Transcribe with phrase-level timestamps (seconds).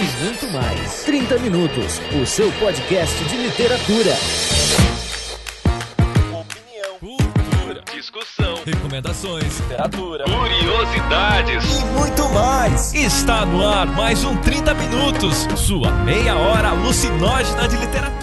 [0.00, 1.04] E muito mais.
[1.04, 4.16] 30 Minutos, o seu podcast de literatura.
[6.32, 12.92] Opinião, cultura, discussão, recomendações, literatura, curiosidades e muito mais.
[12.92, 18.21] Está no ar mais um 30 Minutos, sua meia hora alucinógena de literatura.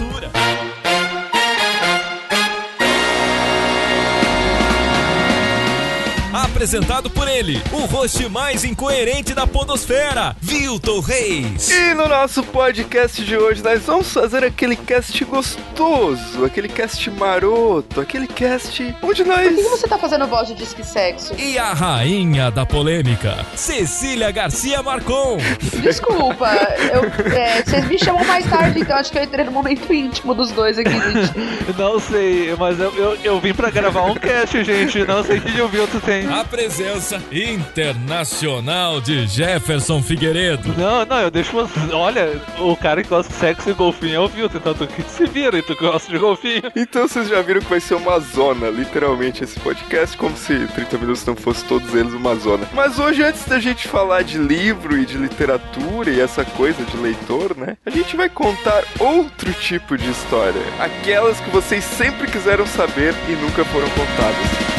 [6.60, 11.70] Apresentado por ele, o host mais incoerente da podosfera, Vilton Reis.
[11.70, 17.98] E no nosso podcast de hoje nós vamos fazer aquele cast gostoso, aquele cast maroto,
[17.98, 19.54] aquele cast onde nós...
[19.54, 21.32] Por que você tá fazendo voz de disque sexo?
[21.38, 25.38] E a rainha da polêmica, Cecília Garcia Marcon.
[25.80, 26.50] Desculpa,
[26.92, 30.34] eu, é, vocês me chamam mais tarde, então acho que eu entrei no momento íntimo
[30.34, 31.32] dos dois aqui, gente.
[31.78, 35.40] Não sei, mas eu, eu, eu vim pra gravar um cast, gente, não sei o
[35.40, 36.26] que o Vilton tem.
[36.26, 40.74] A presença internacional de Jefferson Figueiredo.
[40.76, 41.78] Não, não, eu deixo você.
[41.92, 45.02] Olha, o cara que gosta de sexo e golfinho é o Vilton, então tu que
[45.02, 46.62] se vira e tu gosta de golfinho.
[46.74, 50.98] Então vocês já viram que vai ser uma zona, literalmente, esse podcast, como se 30
[50.98, 52.68] minutos não fosse todos eles uma zona.
[52.74, 56.96] Mas hoje, antes da gente falar de livro e de literatura e essa coisa de
[56.96, 57.76] leitor, né?
[57.86, 60.60] A gente vai contar outro tipo de história.
[60.80, 64.69] Aquelas que vocês sempre quiseram saber e nunca foram contadas.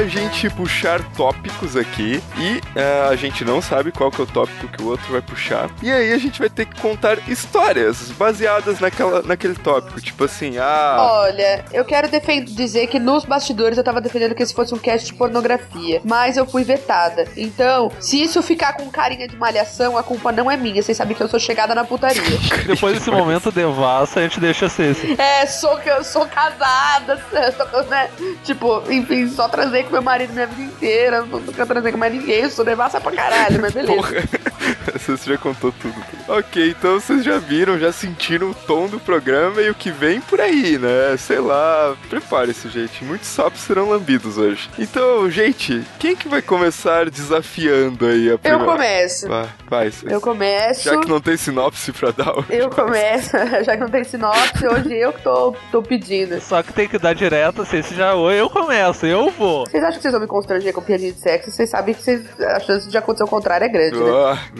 [0.00, 4.26] A gente puxar tópicos aqui e uh, a gente não sabe qual que é o
[4.26, 5.70] tópico que o outro vai puxar.
[5.82, 10.00] E aí a gente vai ter que contar histórias baseadas naquela, naquele tópico.
[10.00, 10.96] Tipo assim, ah.
[11.26, 12.08] Olha, eu quero
[12.46, 16.38] dizer que nos bastidores eu tava defendendo que esse fosse um cast de pornografia, mas
[16.38, 17.26] eu fui vetada.
[17.36, 20.82] Então, se isso ficar com carinha de malhação, a culpa não é minha.
[20.82, 22.22] Vocês sabem que eu sou chegada na putaria.
[22.66, 24.96] Depois desse momento devassa, a gente deixa ser.
[25.20, 27.22] É, sou, sou casada,
[27.70, 28.08] sou, né?
[28.44, 29.46] Tipo, enfim só
[29.89, 33.12] com meu marido minha vida inteira, nunca transei com mais ninguém, eu sou devassa pra
[33.12, 33.94] caralho, mas beleza.
[33.94, 34.10] Porra.
[35.06, 35.94] Você já contou tudo.
[36.28, 40.20] Ok, então vocês já viram, já sentiram o tom do programa e o que vem
[40.20, 41.16] por aí, né?
[41.18, 43.04] Sei lá, prepare-se, gente.
[43.04, 44.70] Muitos sapos serão lambidos hoje.
[44.78, 48.64] Então, gente, quem que vai começar desafiando aí a primeira?
[48.64, 49.28] Eu começo.
[49.28, 49.92] Vai, vai.
[50.08, 50.84] Eu começo.
[50.84, 52.46] Já que não tem sinopse pra dar hoje.
[52.50, 53.30] Eu começo,
[53.64, 56.40] já que não tem sinopse, hoje eu que tô, tô pedindo.
[56.40, 59.66] Só que tem que dar direto, se já eu começo, eu vou.
[59.66, 61.50] Vocês acham que vocês vão me constranger com piadinha de sexo?
[61.50, 64.10] Vocês sabem que vocês, a chance de acontecer o contrário é grande, né?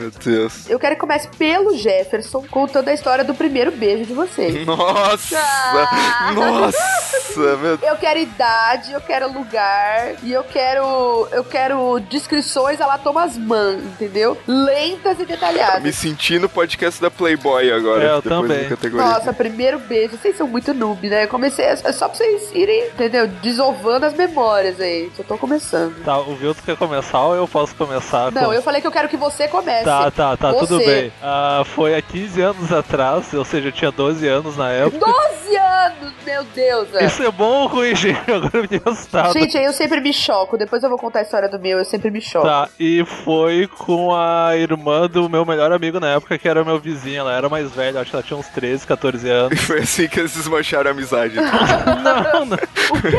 [0.01, 0.71] Meu Deus.
[0.71, 4.65] Eu quero que comece pelo Jefferson contando a história do primeiro beijo de vocês.
[4.67, 5.39] Nossa!
[5.39, 6.33] Ah.
[6.35, 12.87] Nossa, meu Eu quero idade, eu quero lugar e eu quero eu quero descrições a
[12.87, 14.39] lá Thomas Mann, entendeu?
[14.47, 15.83] Lentas e detalhadas.
[15.83, 18.05] Me senti no podcast da Playboy agora.
[18.05, 18.69] É, eu também.
[18.93, 20.17] Nossa, primeiro beijo.
[20.17, 21.25] Vocês são muito noob, né?
[21.25, 23.27] Eu comecei, é só pra vocês irem, entendeu?
[23.27, 25.11] Desovando as memórias aí.
[25.15, 26.03] Só tô começando.
[26.05, 28.33] Tá, o Vilto quer começar ou eu posso começar?
[28.33, 28.55] Não, com...
[28.55, 29.80] eu falei que eu quero que você comece.
[29.85, 30.67] Tá, tá, tá, você.
[30.67, 31.09] tudo bem.
[31.09, 35.07] Uh, foi há 15 anos atrás, ou seja, eu tinha 12 anos na época.
[35.07, 36.95] 12 anos, meu Deus!
[36.95, 37.07] É.
[37.07, 38.19] Isso é bom ou ruim, gente?
[38.31, 39.33] Agora me assustado.
[39.33, 40.57] Gente, eu sempre me choco.
[40.57, 42.47] Depois eu vou contar a história do meu, eu sempre me choco.
[42.47, 46.79] Tá, e foi com a irmã do meu melhor amigo na época, que era meu
[46.79, 47.21] vizinho.
[47.21, 49.53] Ela era mais velha, acho que ela tinha uns 13, 14 anos.
[49.53, 51.37] E foi assim que eles desmancharam a amizade.
[52.03, 52.57] não, não.
[52.57, 53.19] O quê?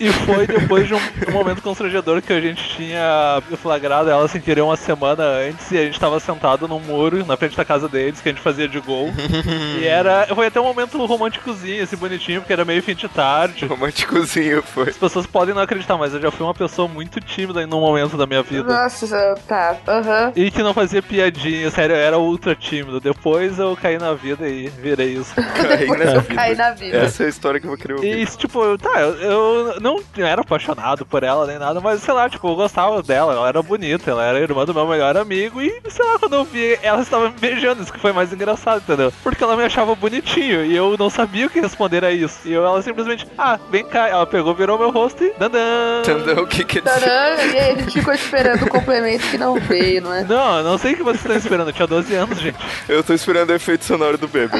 [0.00, 4.40] e foi depois de um, um, momento constrangedor que a gente tinha flagrado ela sem
[4.40, 7.88] querer uma semana antes e a gente tava sentado num muro na frente da casa
[7.88, 9.10] deles que a gente fazia de gol.
[9.80, 10.26] e era.
[10.34, 13.64] Foi até um momento românticozinho, assim, bonitinho, porque era meio fim de tarde.
[13.66, 14.90] Românticozinho foi.
[14.90, 17.80] As pessoas podem não acreditar, mas eu já fui uma pessoa muito tímida em um
[17.80, 18.72] momento da minha vida.
[18.72, 19.76] Nossa, tá.
[19.86, 20.26] Aham.
[20.26, 20.32] Uhum.
[20.36, 23.00] E que não fazia piadinha, sério, eu era ultra tímido.
[23.00, 25.34] Depois eu caí na vida e virei isso.
[25.58, 26.34] Caí na eu vida.
[26.34, 26.96] caí na vida.
[26.96, 28.18] Essa é a história que eu vou querer ouvir.
[28.18, 32.28] E tipo, tá, eu, eu não era apaixonado por ela nem nada, mas sei lá,
[32.28, 35.80] tipo, eu gostava dela, ela era bonita, ela era irmã do meu melhor amigo e
[35.88, 39.12] sei lá, quando eu vi, ela estava me beijando, isso que foi mais engraçado, entendeu?
[39.22, 42.40] Porque ela me achava bonitinho e eu não sabia o que responder a isso.
[42.44, 46.02] E eu, ela simplesmente, ah, vem cá, ela pegou, virou meu rosto e dandan.
[46.04, 47.00] Dandan, o que quer dizer?
[47.00, 50.24] Dandan, e aí a gente ficou esperando o complemento que não veio, não é?
[50.24, 52.58] Não, não sei o que vocês estão esperando, eu tinha 12 anos, gente.
[52.88, 54.58] Eu tô esperando o efeito sonoro do bebê.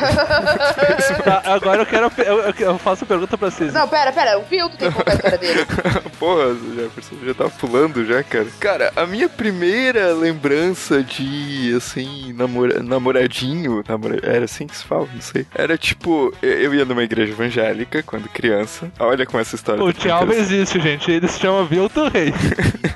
[1.24, 3.72] tá, agora eu quero, eu, eu faço a pergunta pra vocês.
[3.72, 5.66] Não, pera, pera, o Vilto tem que contar a história dele.
[6.18, 8.46] Porra, Jefferson, já tá pulando já, cara.
[8.60, 15.08] Cara, a minha primeira lembrança de, assim, namora, namoradinho, namora, era assim que se fala,
[15.12, 15.46] não sei.
[15.54, 18.90] Era tipo, eu, eu ia numa igreja evangélica quando criança.
[18.98, 20.40] Olha como essa história O tá interessante.
[20.40, 21.10] existe, gente.
[21.10, 22.32] Ele se chama Vilton Rei.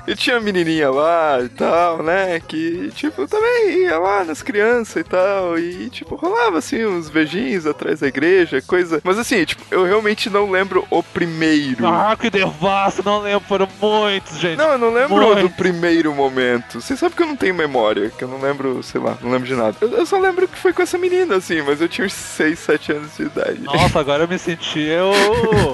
[0.05, 2.37] E tinha uma menininha lá e tal, né?
[2.45, 5.57] Que, tipo, também ia lá nas crianças e tal.
[5.57, 8.99] E, tipo, rolava assim uns beijinhos atrás da igreja, coisa.
[9.01, 11.87] Mas assim, tipo, eu realmente não lembro o primeiro.
[11.87, 13.47] Ah, que devasso, não lembro.
[13.47, 14.57] Foram muitos, gente.
[14.57, 15.41] Não, eu não lembro Muito.
[15.43, 16.81] do primeiro momento.
[16.81, 19.47] Você sabe que eu não tenho memória, que eu não lembro, sei lá, não lembro
[19.47, 19.77] de nada.
[19.79, 22.59] Eu, eu só lembro que foi com essa menina, assim, mas eu tinha uns 6,
[22.59, 23.59] 7 anos de idade.
[23.61, 25.73] Nossa, agora eu me senti o,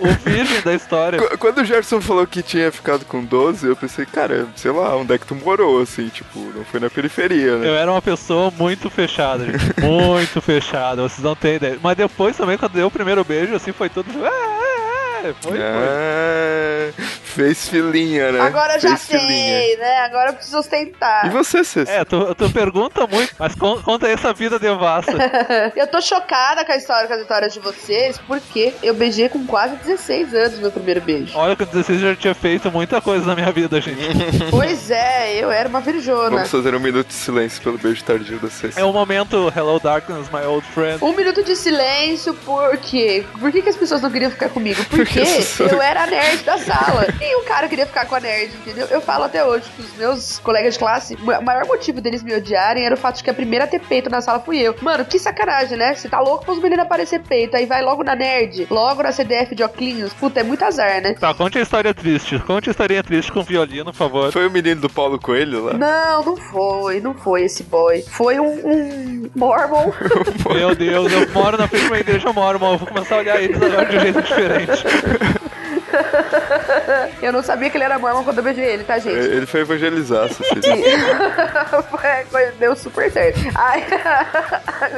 [0.00, 1.18] o virgem da história.
[1.20, 4.96] Qu- Quando o Gerson falou que tinha ficado com 12, eu pensei, cara, sei lá,
[4.96, 7.68] onde é que tu morou, assim, tipo, não foi na periferia, né?
[7.68, 9.80] Eu era uma pessoa muito fechada, gente.
[9.80, 11.78] Muito fechada, vocês não têm ideia.
[11.82, 14.08] Mas depois também, quando deu o primeiro beijo, assim, foi tudo.
[14.24, 14.91] É, é,
[15.28, 15.34] é.
[15.40, 15.58] Foi, foi.
[15.62, 16.92] Ah,
[17.24, 18.40] fez filinha, né?
[18.40, 19.60] Agora eu já Fez filinha.
[19.60, 19.98] sei, né?
[20.00, 21.30] Agora eu preciso E ostentar.
[21.30, 21.88] você, Cês?
[21.88, 25.12] É, tu, tu pergunta muito, mas con- conta aí essa vida devassa.
[25.76, 29.46] Eu tô chocada com a história, com as histórias de vocês, porque eu beijei com
[29.46, 31.32] quase 16 anos meu primeiro beijo.
[31.36, 33.98] Olha que com 16 eu já tinha feito muita coisa na minha vida, gente.
[34.50, 36.30] Pois é, eu era uma virjona.
[36.30, 38.76] Vamos fazer um minuto de silêncio pelo beijo tardio da Cês.
[38.76, 41.02] É o momento Hello Darkness, my old friend.
[41.02, 43.24] Um minuto de silêncio, por quê?
[43.40, 44.84] Por que, que as pessoas não queriam ficar comigo?
[44.90, 47.06] Porque as pessoas- eu era a nerd da sala.
[47.20, 48.86] E o cara queria ficar com a nerd, entendeu?
[48.90, 52.34] Eu falo até hoje que os meus colegas de classe, o maior motivo deles me
[52.34, 54.74] odiarem era o fato de que a primeira a ter peito na sala fui eu.
[54.80, 55.94] Mano, que sacanagem, né?
[55.94, 59.54] Você tá louco pros meninos aparecer peito, aí vai logo na nerd, logo na CDF
[59.54, 60.12] de Oclinhos.
[60.14, 61.14] Puta, é muito azar, né?
[61.14, 62.38] Tá, conte a história triste.
[62.40, 64.32] Conte a historinha triste com violino, por favor.
[64.32, 65.74] Foi o menino do Paulo Coelho lá?
[65.74, 68.02] Não, não foi, não foi esse boy.
[68.02, 69.92] Foi um, um Mormon.
[70.52, 73.42] Meu Deus, eu moro na frente de uma igreja mormon, eu vou começar a olhar
[73.42, 74.84] eles agora de um jeito diferente.
[77.22, 79.16] eu não sabia que ele era Mormon quando eu beijei ele, tá, gente?
[79.16, 80.72] Ele foi evangelizar, Cecília.
[82.30, 83.38] Foi- deu super certo.
[83.54, 83.84] Ai,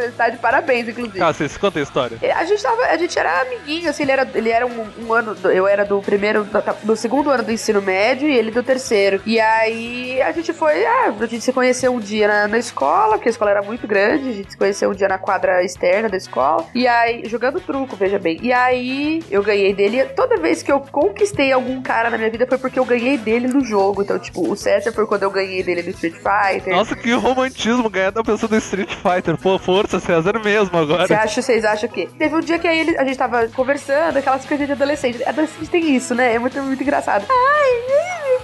[0.02, 1.20] ele tá de parabéns, inclusive.
[1.20, 2.18] Ah, vocês conta a história.
[2.36, 5.34] A gente tava, a gente era amiguinho, assim, ele era, ele era um, um ano,
[5.34, 8.62] do- eu era do primeiro, do, do segundo ano do ensino médio e ele do
[8.62, 9.20] terceiro.
[9.26, 13.14] E aí a gente foi, ah, a gente se conheceu um dia na, na escola,
[13.16, 16.08] porque a escola era muito grande, a gente se conheceu um dia na quadra externa
[16.08, 16.66] da escola.
[16.74, 18.38] E aí, jogando truco, veja bem.
[18.42, 19.93] E aí eu ganhei dele.
[20.16, 23.48] Toda vez que eu conquistei algum cara na minha vida foi porque eu ganhei dele
[23.48, 24.02] no jogo.
[24.02, 26.74] Então, tipo, o César foi quando eu ganhei dele no Street Fighter.
[26.74, 29.36] Nossa, que romantismo ganhar da pessoa do Street Fighter.
[29.36, 31.06] Pô, força, César mesmo agora.
[31.06, 32.06] Você acha, vocês acham que?
[32.06, 35.22] Teve um dia que aí ele- a gente tava conversando, aquelas coisas de adolescente.
[35.24, 36.34] Adolescente tem isso, né?
[36.34, 37.24] É muito, muito engraçado.
[37.28, 37.70] Ai,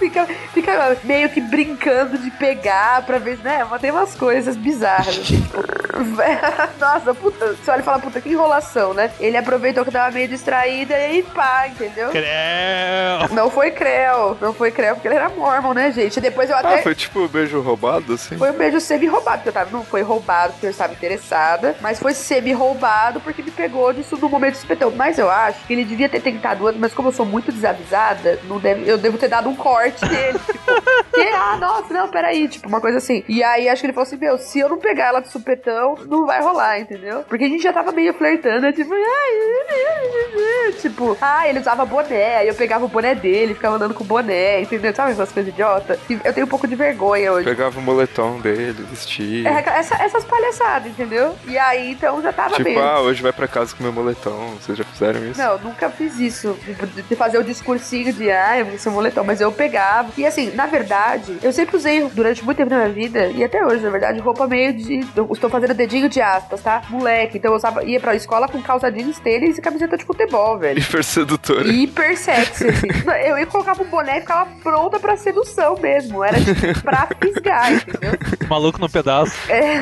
[0.00, 3.64] fica, fica meio que brincando de pegar pra ver, né?
[3.70, 5.62] Mas tem umas coisas bizarras, assim, tipo.
[6.79, 7.55] Nossa, puta.
[7.55, 9.11] Você olha e fala, puta, que enrolação, né?
[9.20, 12.11] Ele aproveitou que tava meio distraído e pá, entendeu?
[12.11, 13.29] Creu.
[13.32, 16.17] Não foi Creu, não foi Creu, porque ele era mormon, né, gente?
[16.17, 16.82] E depois eu Ah, até.
[16.82, 18.37] foi tipo beijo roubado, assim?
[18.37, 19.70] Foi um beijo semi-roubado, porque eu tava.
[19.70, 24.29] Não foi roubado porque eu estava interessada, mas foi semi-roubado porque me pegou disso no
[24.29, 24.91] momento de espetão.
[24.91, 28.38] Mas eu acho que ele devia ter tentado antes, mas como eu sou muito desavisada,
[28.44, 30.38] não deve, eu devo ter dado um corte nele.
[30.38, 33.25] tipo, que, ah, nossa, não, peraí, tipo, uma coisa assim.
[33.28, 35.96] E aí acho que ele falou assim: meu, se eu não pegar ela de supetão,
[36.06, 37.25] não vai rolar, entendeu?
[37.28, 42.48] Porque a gente já tava meio flertando, tipo, ai, tipo, ah, ele usava boné, aí
[42.48, 44.94] eu pegava o boné dele, ficava andando com o boné, entendeu?
[44.94, 45.98] Sabe essas coisas idiota?
[46.08, 47.44] E eu tenho um pouco de vergonha hoje.
[47.48, 49.48] Pegava o moletom dele, vestia.
[49.48, 51.34] É, essa- essas palhaçadas, entendeu?
[51.46, 52.78] E aí, então, já tava tipo, bem.
[52.78, 54.54] ah, hoje vai pra casa com meu moletom.
[54.60, 55.40] Vocês já fizeram isso?
[55.40, 56.56] Não, nunca fiz isso.
[56.64, 59.25] Tipo, De fazer o discursinho de, ah, eu vou ser moletom.
[59.25, 59.79] Mas eu pegava.
[60.16, 63.64] E assim, na verdade, eu sempre usei durante muito tempo na minha vida, e até
[63.64, 65.00] hoje, na verdade, roupa meio de.
[65.14, 66.82] Eu estou fazendo dedinho de aspas, tá?
[66.88, 67.38] Moleque.
[67.38, 70.78] Então eu usava, ia pra escola com calça jeans, tênis e camiseta de futebol, velho.
[70.80, 71.68] Hiper sedutora.
[71.68, 72.88] Hiper sexy, assim.
[73.25, 76.25] Eu ia colocava um boné e ficava pronta pra sedução mesmo.
[76.25, 78.12] Era tipo pra fisgar, entendeu?
[78.49, 79.34] Maluco no pedaço.
[79.50, 79.80] É,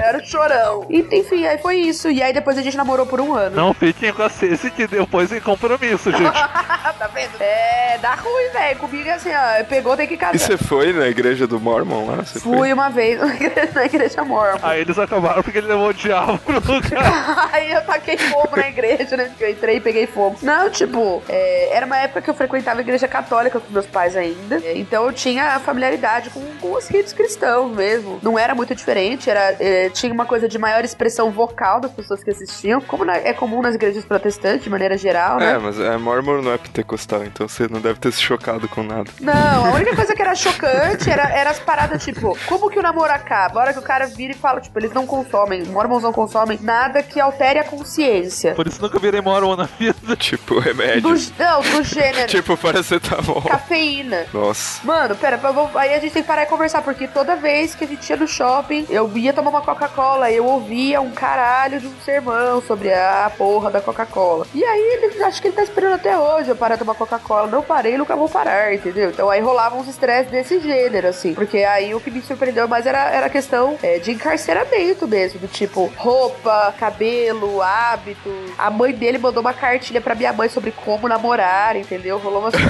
[0.00, 0.86] era chorão.
[0.88, 2.10] E, enfim, aí foi isso.
[2.10, 3.54] E aí depois a gente namorou por um ano.
[3.54, 6.22] Não fiquem com a Ceci que depois em compromisso, gente.
[6.98, 7.40] tá vendo?
[7.40, 8.78] É, dá ruim, velho.
[8.78, 9.64] Comigo é assim, ó.
[9.64, 10.34] Pegou, tem que casar.
[10.34, 12.16] E você foi na igreja do Mormon lá?
[12.16, 12.56] Você foi?
[12.58, 13.18] Fui uma vez
[13.74, 14.58] na igreja mormon.
[14.62, 17.48] Aí eles acabaram porque ele levou o diabo pro lugar.
[17.52, 19.24] Aí eu taquei fogo na igreja, né?
[19.24, 20.36] Porque eu entrei e peguei fogo.
[20.42, 24.16] Não, tipo, é, era uma época que eu frequentava a igreja católica com meus pais
[24.16, 24.56] ainda.
[24.64, 28.18] É, então eu tinha familiaridade com, com os ritos cristãos mesmo.
[28.22, 32.22] Não era muito diferente, era, é, tinha uma coisa de maior expressão vocal das pessoas
[32.22, 35.52] que assistiam, como na- é comum nas igrejas protestantes, de maneira geral, né?
[35.52, 38.82] É, mas é, Mormon não é pentecostal, então você não deve ter se chocado com
[38.82, 39.01] nada.
[39.20, 42.82] Não, a única coisa que era chocante era, era as paradas, tipo, como que o
[42.82, 43.60] namoro acaba?
[43.60, 46.58] A hora que o cara vira e fala, tipo, eles não consomem, mormons não consomem
[46.62, 48.54] nada que altere a consciência.
[48.54, 50.16] Por isso nunca virei Mormon na vida.
[50.16, 51.02] Tipo, remédio.
[51.02, 52.26] Do, não, do gênero.
[52.28, 53.42] Tipo, paracetamol.
[53.42, 54.26] Cafeína.
[54.32, 54.80] Nossa.
[54.86, 57.84] Mano, pera, vou- aí a gente tem que parar e conversar, porque toda vez que
[57.84, 61.86] a gente ia no shopping, eu ia tomar uma Coca-Cola, eu ouvia um caralho de
[61.86, 64.46] um sermão sobre a porra da Coca-Cola.
[64.54, 67.46] E aí, ele, acho que ele tá esperando até hoje eu parar de tomar Coca-Cola.
[67.48, 68.91] Não parei, nunca vou parar, entendeu?
[68.96, 71.34] Então aí rolavam uns estresses desse gênero, assim.
[71.34, 75.40] Porque aí o que me surpreendeu mais era, era a questão é, de encarceramento mesmo,
[75.40, 78.30] do tipo roupa, cabelo, hábito.
[78.58, 82.18] A mãe dele mandou uma cartilha pra minha mãe sobre como namorar, entendeu?
[82.18, 82.54] Rolou umas.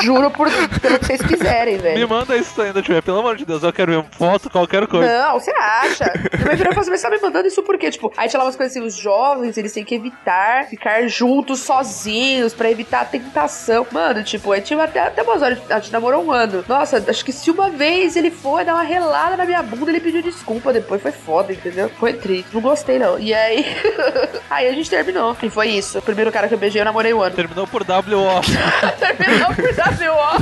[0.00, 0.48] Juro por,
[0.80, 2.08] pelo que vocês quiserem, Me velho.
[2.08, 5.08] manda isso ainda tiver, pelo amor de Deus, eu quero ver foto, qualquer coisa.
[5.18, 6.04] Não, você acha?
[6.34, 7.90] Minha mãe virou e falou assim, mas você tá me mandando isso por quê?
[7.90, 11.60] Tipo, aí tinha lá umas coisas assim, os jovens, eles têm que evitar ficar juntos
[11.60, 13.84] sozinhos pra evitar a tentação.
[13.90, 16.64] Mano, tipo, aí tinha até, até umas horas, a gente namorou um ano.
[16.68, 20.00] Nossa, acho que se uma vez ele foi dar uma relada na minha bunda, ele
[20.00, 21.90] pediu desculpa depois, foi foda, entendeu?
[21.98, 23.18] Foi triste, não gostei não.
[23.18, 23.64] E aí,
[24.50, 25.36] aí a gente terminou.
[25.42, 25.98] E foi isso.
[25.98, 27.34] O primeiro cara que eu beijei, eu namorei um ano.
[27.34, 28.40] Terminou por WO.
[28.98, 30.38] Terminou por WO.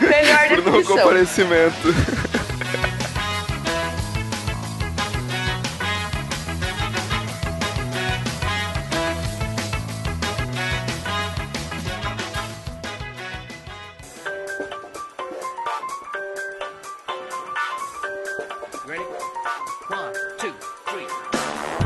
[0.00, 0.96] Melhor Por não definição.
[0.96, 2.29] comparecimento.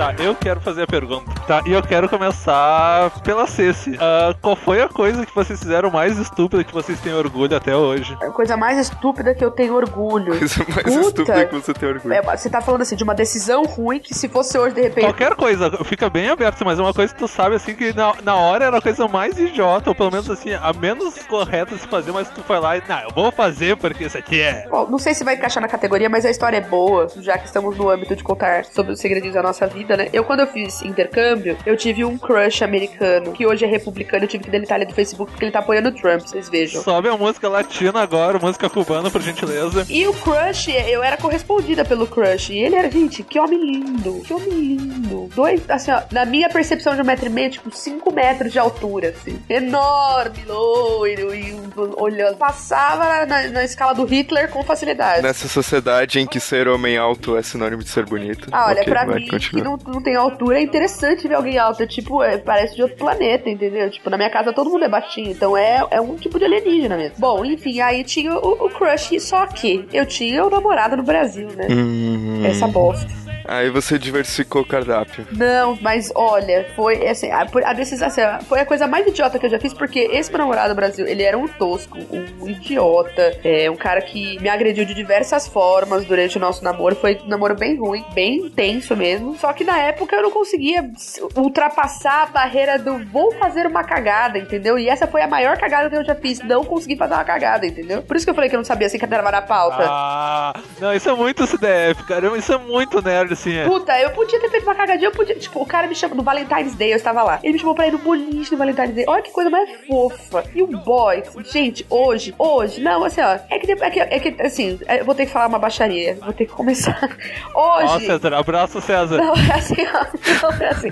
[0.05, 1.33] Tá, eu quero fazer a pergunta.
[1.47, 3.97] Tá, e eu quero começar pela Ceci.
[3.99, 7.75] Ah, qual foi a coisa que vocês fizeram mais estúpida que vocês têm orgulho até
[7.75, 8.15] hoje?
[8.21, 10.39] A coisa mais estúpida que eu tenho orgulho.
[10.39, 11.01] Coisa mais Puta.
[11.01, 12.13] estúpida que você tem orgulho.
[12.13, 15.05] É, você tá falando assim de uma decisão ruim que se fosse hoje, de repente.
[15.05, 18.13] Qualquer coisa, fica bem aberto, mas é uma coisa que tu sabe assim que na,
[18.23, 21.81] na hora era a coisa mais idiota, ou pelo menos assim, a menos correta de
[21.81, 24.69] se fazer, mas tu foi lá e, não, eu vou fazer porque isso aqui é.
[24.69, 27.47] Bom, não sei se vai encaixar na categoria, mas a história é boa, já que
[27.47, 30.09] estamos no âmbito de contar sobre os segredinhos da nossa vida, né?
[30.13, 34.29] Eu, quando eu fiz intercâmbio, eu tive um crush americano, que hoje é republicano, eu
[34.29, 36.83] tive que deletar ele do Facebook porque ele tá apoiando o Trump, vocês vejam.
[36.83, 39.87] Sobe a música latina agora, música cubana, por gentileza.
[39.89, 42.51] E o crush, eu era correspondida pelo crush.
[42.53, 44.21] E ele era, gente, que homem lindo.
[44.25, 45.29] Que homem lindo.
[45.35, 48.59] Dois, assim, ó, na minha percepção de um metro e meio, tipo, cinco metros de
[48.59, 49.39] altura, assim.
[49.49, 51.55] Enorme, loiro, e
[51.97, 52.37] olhando.
[52.37, 55.23] Passava na, na escala do Hitler com facilidade.
[55.23, 58.49] Nessa sociedade em que ser homem alto é sinônimo de ser bonito.
[58.53, 59.63] Ah, olha, Ok, pra vai, mim, continua.
[59.63, 61.83] que não, não tem altura, é interessante ver alguém alto.
[61.83, 63.91] É tipo, é, parece de outro planeta, entendeu?
[63.91, 66.97] Tipo, na minha casa todo mundo é baixinho, então é, é um tipo de alienígena
[66.97, 67.17] mesmo.
[67.19, 71.49] Bom, enfim, aí tinha o, o crush, só que eu tinha o namorado no Brasil,
[71.57, 71.67] né?
[71.71, 72.45] Hum.
[72.45, 73.24] Essa bosta.
[73.47, 75.27] Aí você diversificou o cardápio.
[75.33, 79.47] Não, mas olha, foi assim, a, a decisão assim, foi a coisa mais idiota que
[79.47, 81.99] eu já fiz, porque esse meu namorado no Brasil, ele era um tosco,
[82.41, 86.97] um idiota, é, um cara que me agrediu de diversas formas durante o nosso namoro.
[86.97, 89.37] Foi um namoro bem ruim, bem intenso mesmo.
[89.39, 90.91] Só que na época eu não conseguia
[91.37, 94.79] ultrapassar a barreira do vou fazer uma cagada, entendeu?
[94.79, 97.67] E essa foi a maior cagada que eu já fiz, não consegui fazer uma cagada,
[97.67, 98.03] entendeu?
[98.03, 99.85] Por isso que eu falei que eu não sabia assim que tava na pauta.
[99.89, 102.37] Ah, não, isso é muito CDF, cara.
[102.37, 103.55] Isso é muito nerd, assim.
[103.55, 103.65] É.
[103.65, 105.35] Puta, eu podia ter feito uma cagadinha, eu podia.
[105.35, 107.39] Tipo, o cara me chamou no Valentine's Day, eu estava lá.
[107.43, 109.05] Ele me chamou pra ir no boliche no Valentine's Day.
[109.07, 110.45] Olha que coisa mais fofa.
[110.55, 113.39] E o boy, gente, hoje, hoje, não, assim, ó.
[113.51, 116.17] É que, é que, é que assim, eu vou ter que falar uma baixaria.
[116.21, 117.11] Vou ter que começar.
[117.55, 118.07] Ó, Hoje.
[118.07, 119.17] César, abraço, César.
[119.17, 120.05] Não, é assim, ó.
[120.43, 120.89] Não, é assim.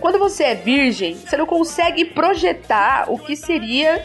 [0.00, 4.04] Quando você é virgem, você não consegue projetar o que seria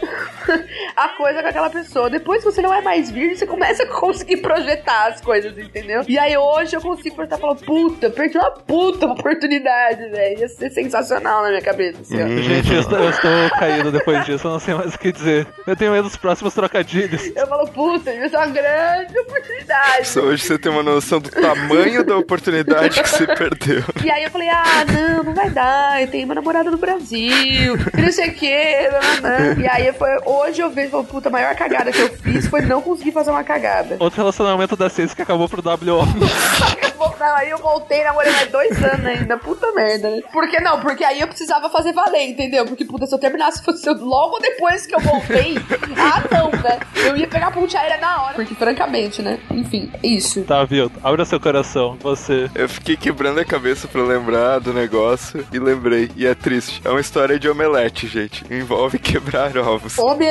[0.95, 2.09] a coisa com aquela pessoa.
[2.09, 6.03] Depois que você não é mais virgem, você começa a conseguir projetar as coisas, entendeu?
[6.07, 10.39] E aí hoje eu consigo projetar e falar, puta, perdi uma puta oportunidade, velho.
[10.39, 12.27] Ia ser sensacional na minha cabeça, assim, ó.
[12.27, 15.47] Gente, eu estou, eu estou caído depois disso, eu não sei mais o que dizer.
[15.65, 17.31] Eu tenho medo dos próximos trocadilhos.
[17.35, 20.07] Eu falo, puta, ia ser uma grande oportunidade.
[20.07, 23.83] Só hoje você tem uma noção do tamanho da oportunidade que você perdeu.
[24.03, 27.75] E aí eu falei, ah, não, não vai dar, eu tenho uma namorada no Brasil,
[27.97, 30.09] e não sei o que, E aí foi,
[30.41, 33.31] hoje eu vejo, falo, puta, a maior cagada que eu fiz foi não conseguir fazer
[33.31, 33.97] uma cagada.
[33.99, 36.01] Outro relacionamento da Ceci que acabou pro WO.
[37.21, 40.21] Não, aí eu voltei, namorei mais dois anos ainda, puta merda, né?
[40.33, 42.65] Porque não, porque aí eu precisava fazer valer, entendeu?
[42.65, 45.55] Porque, puta, se eu terminasse fosse eu- logo depois que eu voltei,
[45.97, 46.79] ah, não, né?
[46.95, 49.39] Eu ia pegar a ponte aérea na hora, porque francamente, né?
[49.51, 50.41] Enfim, isso.
[50.45, 50.91] Tá, viu?
[51.03, 52.49] Abra seu coração, você.
[52.55, 56.09] Eu fiquei quebrando a cabeça pra lembrar do negócio e lembrei.
[56.15, 56.81] E é triste.
[56.83, 58.43] É uma história de omelete, gente.
[58.51, 59.97] Envolve quebrar ovos.
[59.99, 60.30] Omelete.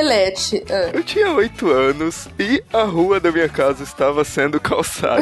[0.69, 0.89] Ah.
[0.93, 5.21] Eu tinha oito anos e a rua da minha casa estava sendo calçada.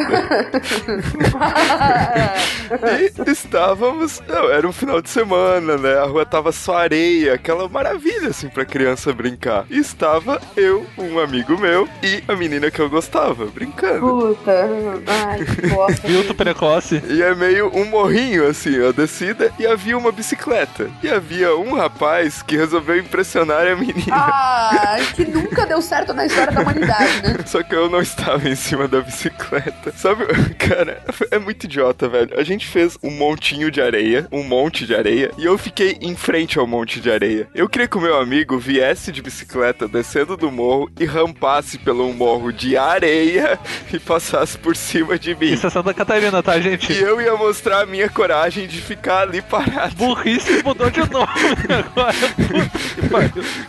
[3.26, 4.22] e estávamos.
[4.26, 5.98] Não, era um final de semana, né?
[5.98, 9.66] A rua tava só areia, aquela maravilha assim pra criança brincar.
[9.70, 14.00] E estava eu, um amigo meu e a menina que eu gostava, brincando.
[14.00, 14.68] Puta.
[15.06, 16.08] Ai, que bosta.
[16.08, 17.02] Filtro precoce.
[17.08, 20.90] E é meio um morrinho, assim, a descida, e havia uma bicicleta.
[21.02, 24.14] E havia um rapaz que resolveu impressionar a menina.
[24.14, 24.69] Ai,
[25.14, 27.36] que nunca deu certo na história da humanidade, né?
[27.46, 29.92] Só que eu não estava em cima da bicicleta.
[29.96, 30.26] Sabe,
[30.58, 32.38] cara, é muito idiota, velho.
[32.38, 36.14] A gente fez um montinho de areia, um monte de areia, e eu fiquei em
[36.16, 37.48] frente ao monte de areia.
[37.54, 42.12] Eu queria que o meu amigo viesse de bicicleta descendo do morro e rampasse pelo
[42.12, 43.58] morro de areia
[43.92, 45.52] e passasse por cima de mim.
[45.52, 46.92] Isso é Santa Catarina, tá, gente?
[46.92, 49.94] E eu ia mostrar a minha coragem de ficar ali parado.
[49.96, 51.26] Burrice mudou de nome
[51.68, 52.14] agora.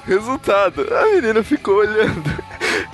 [0.05, 2.50] Resultado, a menina ficou olhando.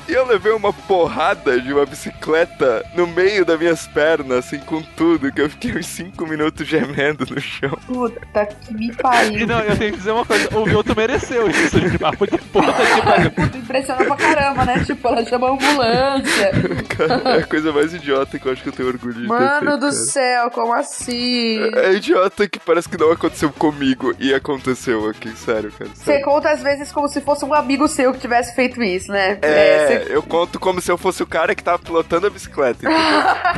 [0.07, 4.81] E eu levei uma porrada de uma bicicleta no meio das minhas pernas, assim, com
[4.81, 7.77] tudo, que eu fiquei uns 5 minutos gemendo no chão.
[7.85, 9.45] Puta que me E pariu.
[9.47, 12.03] não, eu tenho que dizer uma coisa, o Vilto mereceu isso, gente.
[12.03, 13.31] Ah, puta puta que pariu.
[13.31, 14.83] Puta, impressionou pra caramba, né?
[14.85, 16.51] Tipo, ela chama a ambulância.
[16.97, 19.27] Cara, é a coisa mais idiota que eu acho que eu tenho orgulho de ter
[19.27, 19.91] Mano feito, do cara.
[19.91, 21.59] céu, como assim?
[21.75, 25.89] É idiota que parece que não aconteceu comigo e aconteceu aqui, sério, cara.
[25.93, 29.37] Você conta às vezes como se fosse um amigo seu que tivesse feito isso, né?
[29.41, 32.85] É, cê- eu conto como se eu fosse o cara que tava pilotando a bicicleta,
[32.85, 32.97] entendeu?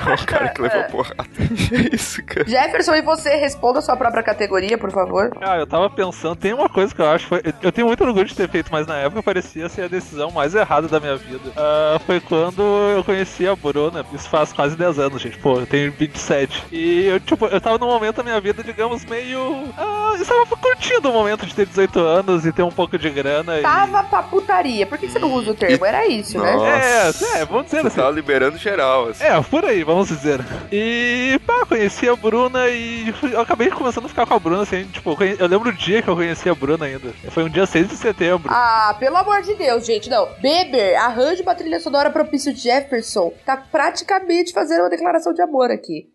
[0.06, 1.26] Não o cara que levou porrada.
[1.40, 2.48] É isso, cara.
[2.48, 5.32] Jefferson, e você responda a sua própria categoria, por favor.
[5.42, 8.26] Ah, eu tava pensando, tem uma coisa que eu acho, foi, eu tenho muito orgulho
[8.26, 11.52] de ter feito, mas na época parecia ser a decisão mais errada da minha vida.
[11.56, 12.62] Ah, foi quando
[12.96, 16.66] eu conheci a Bruna, isso faz quase 10 anos, gente, pô, eu tenho 27.
[16.72, 19.66] E eu, tipo, eu tava num momento da minha vida, digamos, meio.
[19.78, 23.10] Ah, eu estava curtindo o momento de ter 18 anos e ter um pouco de
[23.10, 23.58] grana.
[23.60, 24.86] e- Tava pra putaria.
[24.86, 25.86] Por que você não usa o termo?
[25.86, 26.54] Era isso, né?
[26.56, 27.38] Nossa.
[27.38, 27.96] É, é, vamos dizer Você assim.
[27.98, 29.24] tava liberando geral, assim.
[29.24, 30.40] É, por aí, vamos dizer.
[30.72, 34.64] E, pá, conheci a Bruna e fui- eu acabei começando a ficar com a Bruna,
[34.64, 37.12] assim, tipo, eu lembro o dia que eu conheci a Bruna ainda.
[37.32, 38.50] Foi um dia 6 de setembro.
[38.52, 40.28] Ah, pelo amor de Deus, gente, não.
[40.42, 43.34] Beber, arranje uma trilha sonora propício Jefferson.
[43.46, 46.08] Tá praticamente fazendo uma declaração de amor aqui.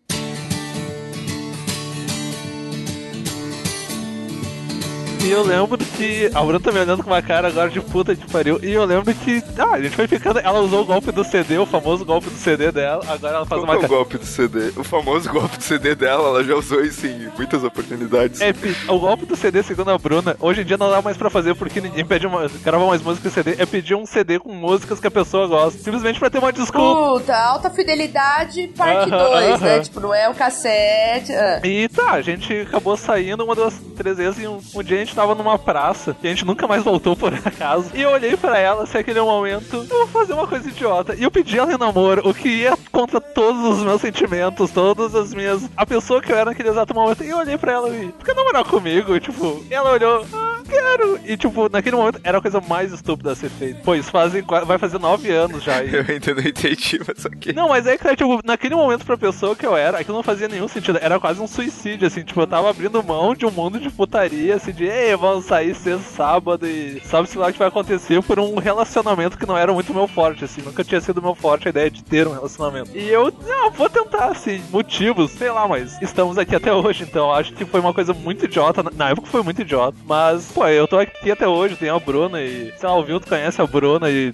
[5.25, 6.29] E eu lembro que.
[6.35, 8.59] A Bruna tá me olhando com uma cara agora de puta de pariu.
[8.61, 9.41] E eu lembro que.
[9.57, 10.37] Ah, a gente foi ficando.
[10.39, 13.03] Ela usou o golpe do CD, o famoso golpe do CD dela.
[13.07, 13.93] Agora ela faz Qual que uma é o cara.
[13.93, 14.71] golpe do CD?
[14.75, 18.39] O famoso golpe do CD dela, ela já usou isso em muitas oportunidades.
[18.39, 18.53] É,
[18.87, 21.55] o golpe do CD, segundo a Bruna, hoje em dia não dá mais pra fazer
[21.55, 23.55] porque ninguém pede uma, grava mais música em CD.
[23.57, 25.79] É pedir um CD com músicas que a pessoa gosta.
[25.79, 27.19] Simplesmente pra ter uma desculpa.
[27.19, 29.73] Puta, alta fidelidade, parte Aham, 2, né?
[29.75, 29.81] aham.
[29.81, 31.31] Tipo, não é o cassete.
[31.33, 31.61] ah.
[31.63, 34.99] E tá, a gente acabou saindo uma das três vezes e um, um dia a
[34.99, 37.91] gente tava numa praça e a gente nunca mais voltou por acaso.
[37.93, 41.15] E eu olhei pra ela, assim, aquele momento, eu vou fazer uma coisa idiota.
[41.15, 45.15] E eu pedi ela em namoro, o que ia contra todos os meus sentimentos, todas
[45.15, 45.69] as minhas.
[45.75, 47.23] A pessoa que eu era naquele exato momento.
[47.23, 49.15] E eu olhei pra ela e, quer namorar comigo?
[49.15, 51.19] E, tipo, ela olhou, ah, quero.
[51.25, 53.81] E, tipo, naquele momento era a coisa mais estúpida a ser feita.
[53.83, 55.83] Pô, isso fazem, vai fazer nove anos já.
[55.83, 55.95] E...
[55.95, 57.53] Eu ainda não entendi, mas ok.
[57.53, 60.47] Não, mas é que, tipo, naquele momento pra pessoa que eu era, aquilo não fazia
[60.47, 60.99] nenhum sentido.
[61.01, 62.23] Era quase um suicídio, assim.
[62.23, 65.75] Tipo, eu tava abrindo mão de um mundo de putaria, assim, de, ei, vamos sair
[65.75, 69.73] sexta, sábado e sabe-se lá o que vai acontecer por um relacionamento que não era
[69.73, 70.61] muito meu forte, assim.
[70.61, 72.91] Nunca tinha sido meu forte a ideia de ter um relacionamento.
[72.95, 77.33] E eu, não, vou tentar, assim, motivos, sei lá, mas estamos aqui até hoje, então
[77.33, 78.81] acho que foi uma coisa muito idiota.
[78.95, 82.41] Na- época foi muito idiota, mas, pô, eu tô aqui até hoje, tenho a Bruna
[82.41, 84.33] e, sei lá, o Vilto conhece a Bruna e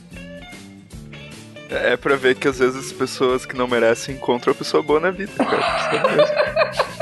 [1.72, 5.00] É pra ver que às vezes as pessoas que não merecem encontram a pessoa boa
[5.00, 6.72] na vida, cara.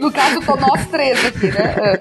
[0.00, 1.98] No caso, tô nós três aqui, né?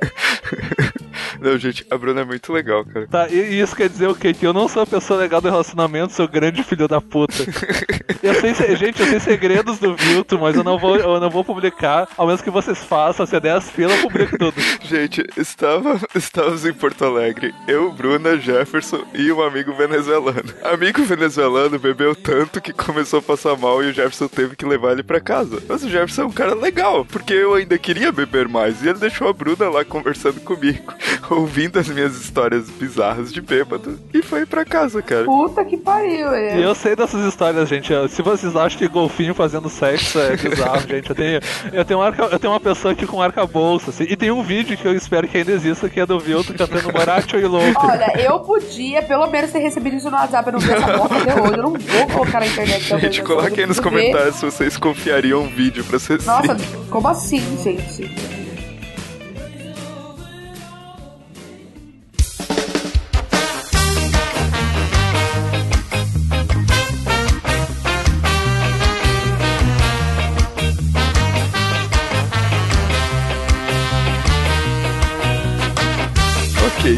[1.39, 3.07] Não, gente, a Bruna é muito legal, cara.
[3.07, 4.33] Tá, e isso quer dizer o quê?
[4.33, 7.33] Que eu não sou a pessoa legal do relacionamento, sou grande filho da puta.
[8.23, 11.29] eu sei, se- gente, eu sei segredos do Vilto, mas eu não vou, eu não
[11.29, 14.55] vou publicar, ao menos que vocês façam, se é 10 fila, eu publico tudo.
[14.83, 17.53] Gente, estava, estávamos em Porto Alegre.
[17.67, 20.43] Eu, Bruna, Jefferson e um amigo venezuelano.
[20.63, 24.91] Amigo venezuelano bebeu tanto que começou a passar mal e o Jefferson teve que levar
[24.93, 25.61] ele pra casa.
[25.67, 28.81] Mas o Jefferson é um cara legal, porque eu ainda queria beber mais.
[28.83, 30.93] E ele deixou a Bruna lá conversando comigo,
[31.29, 33.99] ouvindo as minhas histórias bizarras de bêbado.
[34.13, 35.25] E foi pra casa, cara.
[35.25, 36.65] Puta que pariu, E é.
[36.65, 37.91] eu sei dessas histórias, gente.
[38.09, 41.39] Se vocês acham que golfinho fazendo sexo é bizarro, gente, eu tenho,
[41.73, 44.43] eu tenho, um arca, eu tenho uma pessoa aqui com arcabouço, assim, e tem um
[44.43, 47.85] vídeo que eu espero que ainda exista, que é do Vilto cantando Moracho e Louco.
[47.85, 51.17] Olha, eu podia pelo menos ter recebido isso no WhatsApp, eu não vi essa bosta
[51.17, 51.53] até hoje.
[51.53, 52.99] Eu não vou colocar na internet.
[52.99, 53.89] Gente, coloquem nos preciso ver.
[53.89, 56.57] comentários se vocês confiariam um vídeo pra ser Nossa,
[56.89, 58.46] como assim, gente?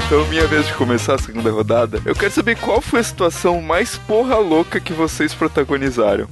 [0.09, 2.01] Então, minha vez de começar a segunda rodada.
[2.03, 6.27] Eu quero saber qual foi a situação mais porra louca que vocês protagonizaram.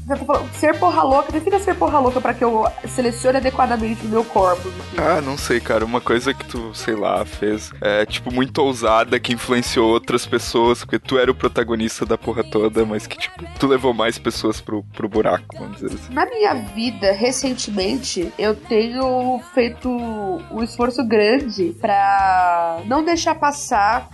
[0.53, 4.67] Ser porra louca, defina ser porra louca pra que eu selecione adequadamente o meu corpo.
[4.97, 5.85] Ah, não sei, cara.
[5.85, 10.79] Uma coisa que tu, sei lá, fez, é, tipo, muito ousada, que influenciou outras pessoas,
[10.79, 14.59] porque tu era o protagonista da porra toda, mas que, tipo, tu levou mais pessoas
[14.59, 16.11] pro, pro buraco, vamos dizer assim.
[16.15, 23.66] Na minha vida, recentemente, eu tenho feito um esforço grande pra não deixar passar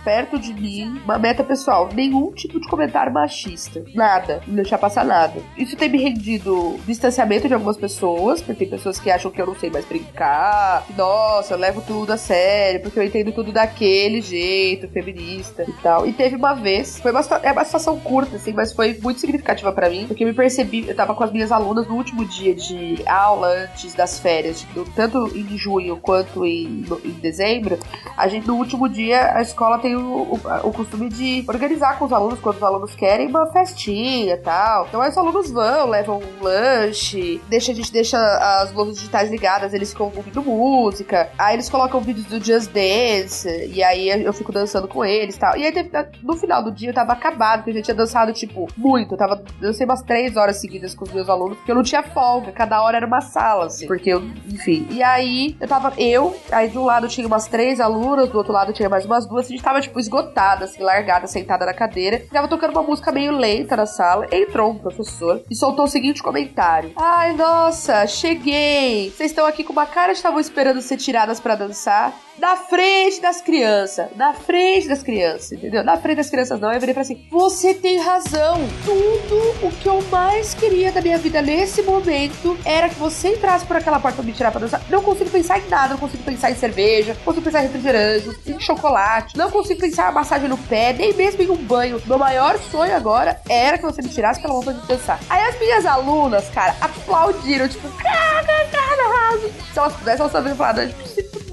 [0.04, 1.88] perto de mim uma meta pessoal.
[1.94, 3.84] Nenhum tipo de comentário machista.
[3.94, 4.42] Nada.
[4.46, 5.40] Não deixar passar nada.
[5.56, 9.46] Isso tem me rendido distanciamento de algumas pessoas, porque tem pessoas que acham que eu
[9.46, 10.84] não sei mais brincar.
[10.96, 16.06] Nossa, eu levo tudo a sério, porque eu entendo tudo daquele jeito, feminista e tal.
[16.06, 19.72] E teve uma vez, foi uma, é uma situação curta, assim, mas foi muito significativa
[19.72, 22.54] pra mim, porque eu me percebi, eu tava com as minhas alunas no último dia
[22.54, 27.78] de aula antes das férias, tipo, tanto em junho quanto em, em dezembro.
[28.16, 30.00] A gente, no último dia, escola tem o,
[30.34, 34.38] o, o costume de organizar com os alunos, quando os alunos querem, uma festinha e
[34.38, 34.86] tal.
[34.88, 38.18] Então aí os alunos vão, levam um lanche, deixa, a gente deixa
[38.60, 41.30] as luzes digitais ligadas, eles ficam ouvindo música.
[41.38, 45.38] Aí eles colocam vídeos do Just Dance, e aí eu fico dançando com eles e
[45.38, 45.56] tal.
[45.56, 45.90] E aí teve-
[46.22, 49.14] no final do dia eu tava acabado, porque eu já tinha dançado, tipo, muito.
[49.14, 52.02] Eu tava dancei umas três horas seguidas com os meus alunos, porque eu não tinha
[52.02, 52.52] folga.
[52.52, 53.86] Cada hora era uma sala, assim.
[53.86, 54.86] Porque eu, enfim.
[54.90, 58.52] E aí eu tava, eu, aí de um lado tinha umas três alunas, do outro
[58.52, 59.33] lado tinha mais umas duas.
[59.38, 62.24] A gente tava, tipo, esgotada, assim, largada, sentada na cadeira.
[62.32, 64.26] Tava tocando uma música meio lenta na sala.
[64.32, 69.10] Entrou um professor e soltou o seguinte comentário: Ai, nossa, cheguei.
[69.10, 72.14] Vocês estão aqui com uma cara de estavam esperando ser tiradas pra dançar.
[72.38, 74.08] Na frente das crianças.
[74.16, 75.84] Na frente das crianças, entendeu?
[75.84, 76.72] Na frente das crianças não.
[76.72, 78.58] Eu virei pra assim: Você tem razão.
[78.84, 83.64] Tudo o que eu mais queria da minha vida nesse momento era que você entrasse
[83.64, 84.82] por aquela porta pra me tirar pra dançar.
[84.90, 85.94] Não consigo pensar em nada.
[85.94, 87.14] Não consigo pensar em cerveja.
[87.14, 88.30] Não consigo pensar em refrigerante.
[88.46, 89.36] Em chocolate.
[89.36, 90.92] Não consigo pensar em massagem no pé.
[90.92, 92.02] Nem mesmo em um banho.
[92.04, 95.20] Meu maior sonho agora era que você me tirasse pela roupa de dançar.
[95.30, 97.68] Aí as minhas alunas, cara, aplaudiram.
[97.68, 99.52] Tipo, cara, cara, arraso.
[99.72, 100.94] Se elas pudessem, elas estavam falando,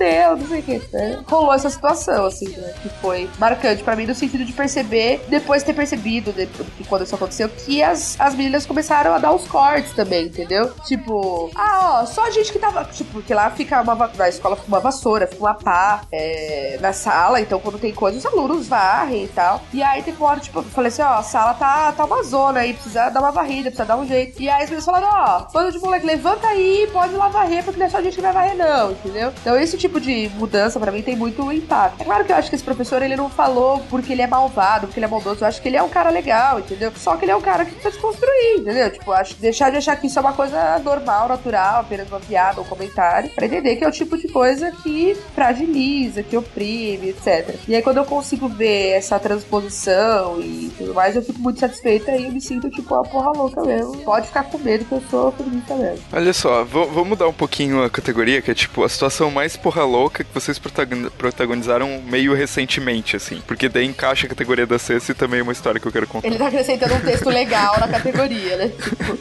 [0.02, 0.82] fudeu, não sei o que.
[0.92, 1.24] Né?
[1.28, 2.74] Rolou essa situação, assim, né?
[2.82, 6.84] Que foi marcante pra mim no sentido de perceber, depois de ter percebido, de, que
[6.86, 10.72] quando isso aconteceu, que as, as meninas começaram a dar os cortes também, entendeu?
[10.86, 12.84] Tipo, ah, ó, só a gente que tava.
[12.86, 14.12] Tipo, porque lá fica uma.
[14.16, 18.18] Na escola fica uma vassoura, fica uma pá é, na sala, então quando tem coisa,
[18.18, 19.62] os alunos varrem e tal.
[19.74, 22.24] E aí teve uma hora, tipo, eu falei assim, ó, a sala tá, tá uma
[22.24, 24.42] zona aí, precisa dar uma varrida, precisa dar um jeito.
[24.42, 27.80] E aí as meninas falaram, ó, bando de moleque, levanta aí, pode lá varrer, porque
[27.80, 29.32] não é só a gente que vai varrer, não, entendeu?
[29.42, 32.01] Então esse tipo de mudança pra mim tem muito impacto.
[32.01, 34.88] É claro que eu acho que esse professor, ele não falou porque ele é malvado,
[34.88, 36.91] porque ele é maldoso, eu acho que ele é um cara legal, entendeu?
[36.95, 38.91] Só que ele é um cara que precisa desconstruir, entendeu?
[38.91, 42.62] Tipo, acho deixar de achar que isso é uma coisa normal, natural, apenas uma piada,
[42.62, 47.56] um comentário, pra entender que é o tipo de coisa que fragiliza, que oprime, etc.
[47.67, 52.15] E aí quando eu consigo ver essa transposição e tudo mais, eu fico muito satisfeita
[52.15, 53.97] e eu me sinto tipo uma porra louca mesmo.
[53.97, 56.04] Pode ficar com medo que eu sou feminista mesmo.
[56.12, 59.81] Olha só, vou mudar um pouquinho a categoria, que é tipo a situação mais porra
[59.84, 63.41] louca que vocês protagon- protagonizaram meio recentemente, assim.
[63.48, 64.78] Porque daí encaixa a categoria da
[65.12, 66.28] e também é uma história que eu quero contar.
[66.28, 68.72] Ele tá acrescentando um texto legal na categoria, né?
[68.82, 69.17] Tipo,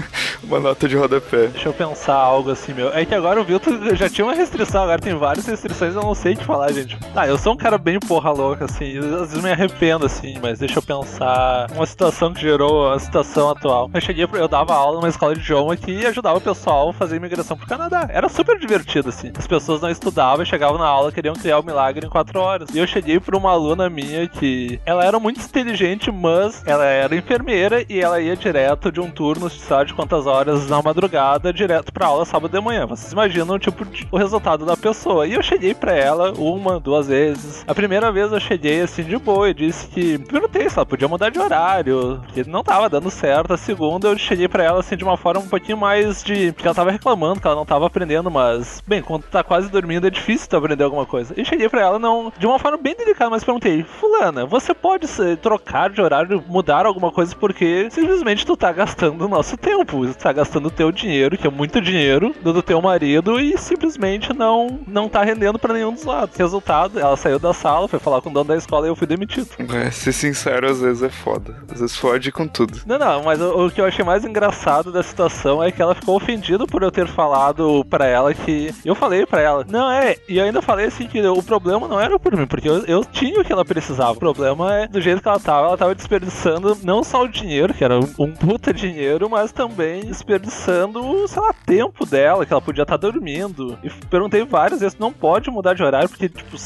[0.50, 1.46] Uma nota de rodapé.
[1.46, 2.92] Deixa eu pensar algo assim, meu.
[2.92, 6.12] É que agora o Vilto já tinha uma restrição, agora tem várias restrições, eu não
[6.12, 6.98] sei que falar, gente.
[7.14, 10.58] Tá, eu sou um cara bem porra louca, assim, às vezes me arrependo, assim, mas
[10.58, 13.88] deixa eu pensar uma situação que gerou a situação atual.
[13.94, 17.14] Eu cheguei, eu dava aula numa escola de idioma que ajudava o pessoal a fazer
[17.14, 18.08] imigração pro Canadá.
[18.10, 19.30] Era super divertido, assim.
[19.38, 22.70] As pessoas não estudavam, chegavam na aula, queriam criar o milagre em quatro horas.
[22.74, 27.14] E eu cheguei pra uma aluna minha que ela era muito inteligente, mas ela era
[27.14, 31.92] enfermeira e ela ia direto de um turno, sabe de quantas horas na madrugada, direto
[31.92, 32.86] pra aula sábado de manhã.
[32.86, 35.26] Vocês imaginam, tipo, o resultado da pessoa.
[35.26, 37.64] E eu cheguei pra ela uma, duas vezes.
[37.66, 41.08] A primeira vez eu cheguei assim de boa e disse que perguntei se ela podia
[41.08, 43.52] mudar de horário, porque não tava dando certo.
[43.52, 46.52] A segunda eu cheguei pra ela assim de uma forma um pouquinho mais de.
[46.52, 50.06] Porque ela tava reclamando que ela não tava aprendendo, mas, bem, quando tá quase dormindo
[50.06, 51.34] é difícil tu aprender alguma coisa.
[51.36, 55.06] E cheguei pra ela não, de uma forma bem delicada, mas perguntei: Fulana, você pode
[55.42, 60.22] trocar de horário, mudar alguma coisa, porque simplesmente tu tá gastando o nosso tempo, tu
[60.30, 64.80] tá gastando teu dinheiro, que é muito dinheiro, do, do teu marido, e simplesmente não,
[64.86, 66.36] não tá rendendo pra nenhum dos lados.
[66.36, 69.06] Resultado, ela saiu da sala, foi falar com o dono da escola e eu fui
[69.06, 69.48] demitido.
[69.74, 71.56] É, ser sincero às vezes é foda.
[71.70, 72.80] Às vezes fode com tudo.
[72.86, 75.94] Não, não, mas o, o que eu achei mais engraçado da situação é que ela
[75.94, 78.72] ficou ofendida por eu ter falado pra ela que.
[78.84, 82.00] Eu falei pra ela, não é, e eu ainda falei assim que o problema não
[82.00, 84.12] era por mim, porque eu, eu tinha o que ela precisava.
[84.12, 87.74] O problema é do jeito que ela tava, ela tava desperdiçando não só o dinheiro,
[87.74, 92.60] que era um, um puta dinheiro, mas também desperdiçando, sei lá, tempo dela, que ela
[92.60, 93.78] podia estar dormindo.
[93.82, 96.56] E perguntei várias vezes, não pode mudar de horário, porque, tipo,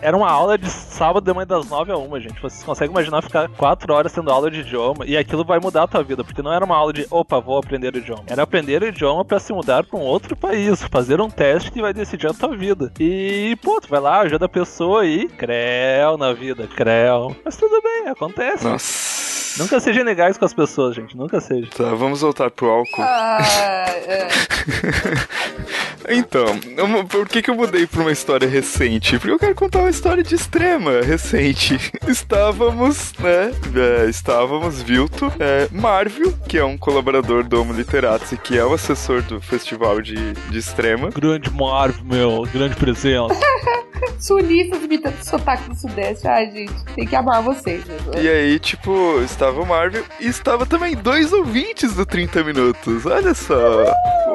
[0.00, 2.42] era uma aula de sábado de manhã das 9 a 1, gente.
[2.42, 5.86] Vocês conseguem imaginar ficar 4 horas tendo aula de idioma e aquilo vai mudar a
[5.86, 8.24] tua vida, porque não era uma aula de, opa, vou aprender o idioma.
[8.26, 11.80] Era aprender o idioma pra se mudar pra um outro país, fazer um teste que
[11.80, 12.92] vai decidir a tua vida.
[12.98, 17.34] E, pô, tu vai lá, ajuda a pessoa e creu na vida, creu.
[17.44, 18.64] Mas tudo bem, acontece.
[18.64, 19.13] Nossa.
[19.58, 21.16] Nunca seja legais com as pessoas, gente.
[21.16, 21.68] Nunca seja.
[21.76, 23.02] Tá, vamos voltar pro álcool.
[23.02, 24.28] Ah, é.
[26.06, 26.44] Então,
[26.76, 29.18] eu- por que, que eu mudei pra uma história recente?
[29.18, 31.78] Porque eu quero contar uma história de extrema recente.
[32.06, 33.50] Estávamos, né?
[33.74, 38.74] é, estávamos, Vilto, é, Marvio, que é um colaborador do Homo Literatsi, que é o
[38.74, 41.08] assessor do festival de, de extrema.
[41.10, 43.34] Grande Marv, meu, grande presença.
[44.18, 46.26] Sulistas imitando o sotaque do Sudeste.
[46.26, 47.84] Ai, gente, tem que amar vocês.
[47.86, 47.96] né?
[48.22, 53.06] E aí, tipo, estava o Marvel e estava também dois ouvintes do 30 Minutos.
[53.06, 53.84] Olha só.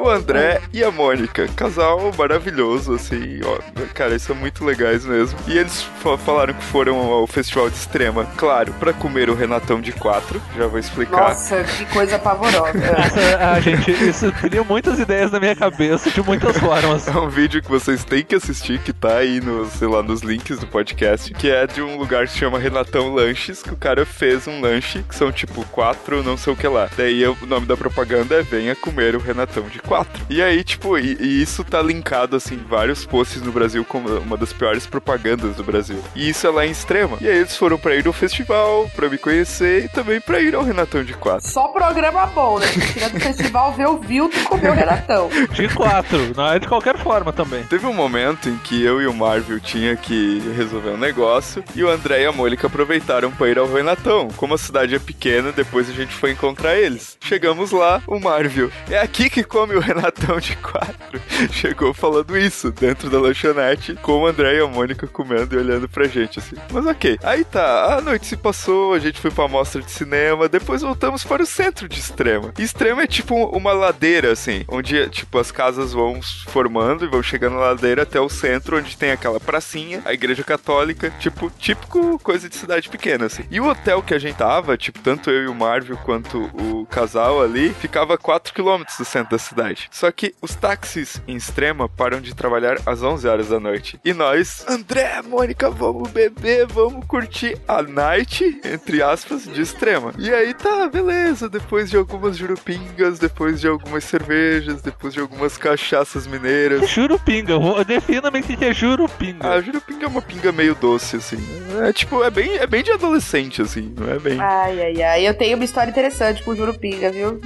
[0.02, 1.46] O André e a Mônica.
[1.56, 3.40] Casal maravilhoso, assim.
[3.44, 3.58] Ó,
[3.94, 5.38] cara, eles são muito legais mesmo.
[5.46, 9.80] E eles fa- falaram que foram ao Festival de Extrema, claro, pra comer o Renatão
[9.80, 10.40] de quatro.
[10.56, 11.28] Já vou explicar.
[11.30, 12.72] Nossa, que coisa pavorosa.
[13.40, 17.06] ah, gente, isso cria muitas ideias na minha cabeça de muitas formas.
[17.06, 20.22] É um vídeo que vocês têm que assistir, que tá aí nos, sei lá, nos
[20.22, 23.76] links do podcast, que é de um lugar que se chama Renatão Lanches, que o
[23.76, 26.88] cara fez um lanche, que são tipo quatro, não sei o que lá.
[26.96, 30.24] Daí o nome da propaganda é Venha comer o Renatão de quatro.
[30.30, 34.08] E aí, tipo, e, e isso tá linkado, assim, em vários posts no Brasil como
[34.18, 36.00] uma das piores propagandas do Brasil.
[36.14, 37.16] E isso é lá em Extrema.
[37.20, 40.54] E aí eles foram pra ir no festival, pra me conhecer e também pra ir
[40.54, 41.48] ao Renatão de quatro.
[41.48, 42.66] Só programa bom, né?
[42.92, 45.28] Tirando do festival, ver o Vilto e comer o Renatão.
[45.52, 47.64] De quatro, não é de qualquer forma também.
[47.64, 51.82] Teve um momento em que eu e o Marvel tinha que resolver um negócio e
[51.82, 54.28] o André e a Mônica aproveitaram para ir ao Renatão.
[54.36, 57.18] Como a cidade é pequena, depois a gente foi encontrar eles.
[57.20, 61.20] Chegamos lá, o Marvel, é aqui que come o Renatão de quatro.
[61.52, 65.88] Chegou falando isso dentro da lanchonete, com o André e a Mônica comendo e olhando
[65.88, 66.56] pra gente assim.
[66.70, 67.18] Mas ok.
[67.22, 71.24] Aí tá, a noite se passou, a gente foi pra mostra de cinema, depois voltamos
[71.24, 72.52] para o centro de Extrema.
[72.58, 77.54] Extrema é tipo uma ladeira, assim, onde, tipo, as casas vão formando e vão chegando
[77.54, 82.48] na ladeira até o centro, onde tem aquela pracinha, a igreja católica, tipo, típico coisa
[82.48, 83.44] de cidade pequena, assim.
[83.50, 86.86] E o hotel que a gente tava, tipo, tanto eu e o Marvel quanto o
[86.86, 89.69] casal ali, ficava a 4 km do centro da cidade.
[89.90, 94.00] Só que os táxis em Extrema param de trabalhar às 11 horas da noite.
[94.04, 100.12] E nós, André, Mônica, vamos beber, vamos curtir a night, entre aspas, de Extrema.
[100.18, 105.56] E aí tá, beleza, depois de algumas jurupingas, depois de algumas cervejas, depois de algumas
[105.56, 106.88] cachaças mineiras.
[106.88, 107.54] Jurupinga,
[107.86, 109.48] defina-me o que é jurupinga.
[109.48, 111.38] A jurupinga é uma pinga meio doce, assim.
[111.86, 114.40] É tipo, é bem, é bem de adolescente, assim, não é bem.
[114.40, 115.28] Ai, ai, ai.
[115.28, 117.40] Eu tenho uma história interessante com o Jurupinga, viu?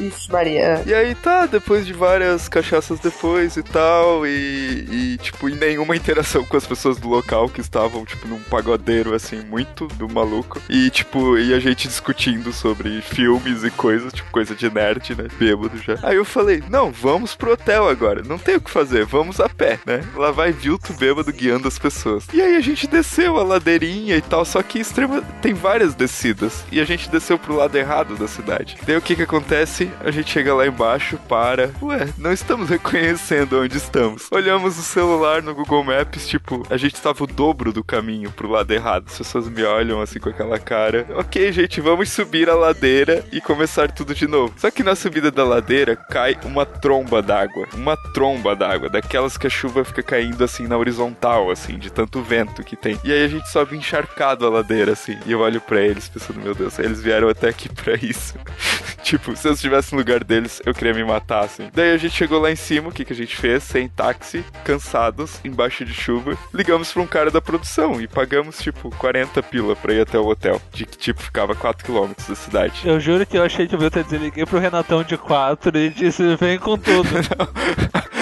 [0.00, 0.82] Ixi, Maria.
[0.86, 5.96] E aí tá, depois de várias cachaças depois e tal, e, e, tipo, e nenhuma
[5.96, 10.60] interação com as pessoas do local que estavam, tipo, num pagodeiro, assim, muito do maluco.
[10.68, 15.28] E, tipo, e a gente discutindo sobre filmes e coisas, tipo, coisa de nerd, né?
[15.38, 15.98] Bêbado já.
[16.02, 19.48] Aí eu falei, não, vamos pro hotel agora, não tem o que fazer, vamos a
[19.48, 20.02] pé, né?
[20.14, 22.26] Lá vai Vilto bêbado guiando as pessoas.
[22.32, 26.64] E aí a gente desceu a ladeirinha e tal, só que extrema tem várias descidas.
[26.70, 28.76] E a gente desceu pro lado errado da cidade.
[28.86, 29.89] Daí o que que acontece?
[30.04, 31.70] A gente chega lá embaixo, para.
[31.82, 34.28] Ué, não estamos reconhecendo onde estamos.
[34.30, 38.50] Olhamos o celular no Google Maps, tipo, a gente estava o dobro do caminho pro
[38.50, 39.04] lado errado.
[39.08, 41.06] As pessoas me olham assim com aquela cara.
[41.14, 44.54] Ok, gente, vamos subir a ladeira e começar tudo de novo.
[44.56, 47.66] Só que na subida da ladeira cai uma tromba d'água.
[47.74, 52.22] Uma tromba d'água, daquelas que a chuva fica caindo assim na horizontal, assim, de tanto
[52.22, 52.98] vento que tem.
[53.04, 55.18] E aí a gente sobe encharcado a ladeira, assim.
[55.26, 58.34] E eu olho pra eles pensando, meu Deus, eles vieram até aqui pra isso.
[59.02, 61.68] tipo, se eu estivesse no lugar deles, eu queria me matar, assim.
[61.74, 63.62] Daí a gente chegou lá em cima, o que, que a gente fez?
[63.64, 66.36] Sem táxi, cansados, embaixo de chuva.
[66.54, 70.26] Ligamos pra um cara da produção e pagamos, tipo, 40 pila pra ir até o
[70.26, 70.60] hotel.
[70.72, 72.82] De que, tipo, ficava 4 km da cidade.
[72.84, 76.36] Eu juro que eu achei que o Vilta desliguei pro Renatão de 4 e disse:
[76.36, 77.08] vem com tudo.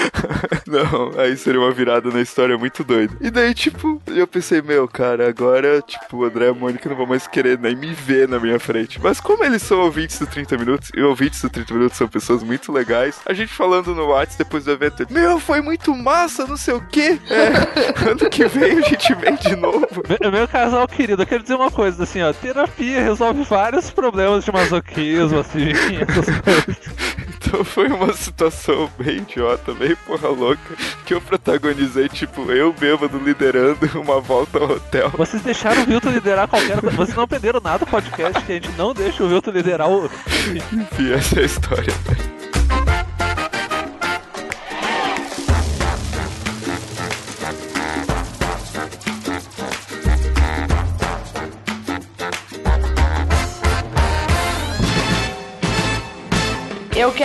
[0.79, 3.17] Não, aí seria uma virada na história muito doida.
[3.21, 6.97] E daí, tipo, eu pensei, meu, cara, agora, tipo, o André e a Mônica não
[6.97, 9.01] vão mais querer nem me ver na minha frente.
[9.03, 12.43] Mas como eles são ouvintes do 30 Minutos, e ouvintes do 30 Minutos são pessoas
[12.43, 16.57] muito legais, a gente falando no WhatsApp depois do evento, meu, foi muito massa, não
[16.57, 17.19] sei o quê.
[17.31, 17.49] É,
[18.11, 20.03] ano que vem a gente vem de novo.
[20.31, 22.33] meu, casal querido, eu quero dizer uma coisa assim, ó.
[22.33, 27.18] Terapia resolve vários problemas de masoquismo, assim, essas coisas.
[27.41, 33.19] Então foi uma situação bem idiota, bem porra louca, que eu protagonizei, tipo, eu bêbado
[33.19, 35.11] liderando uma volta ao hotel.
[35.11, 36.97] Vocês deixaram o Vilto liderar qualquer coisa.
[36.97, 40.07] Vocês não aprenderam nada no podcast, que a gente não deixa o Vilto liderar o.
[40.07, 42.38] Enfim, essa é a história.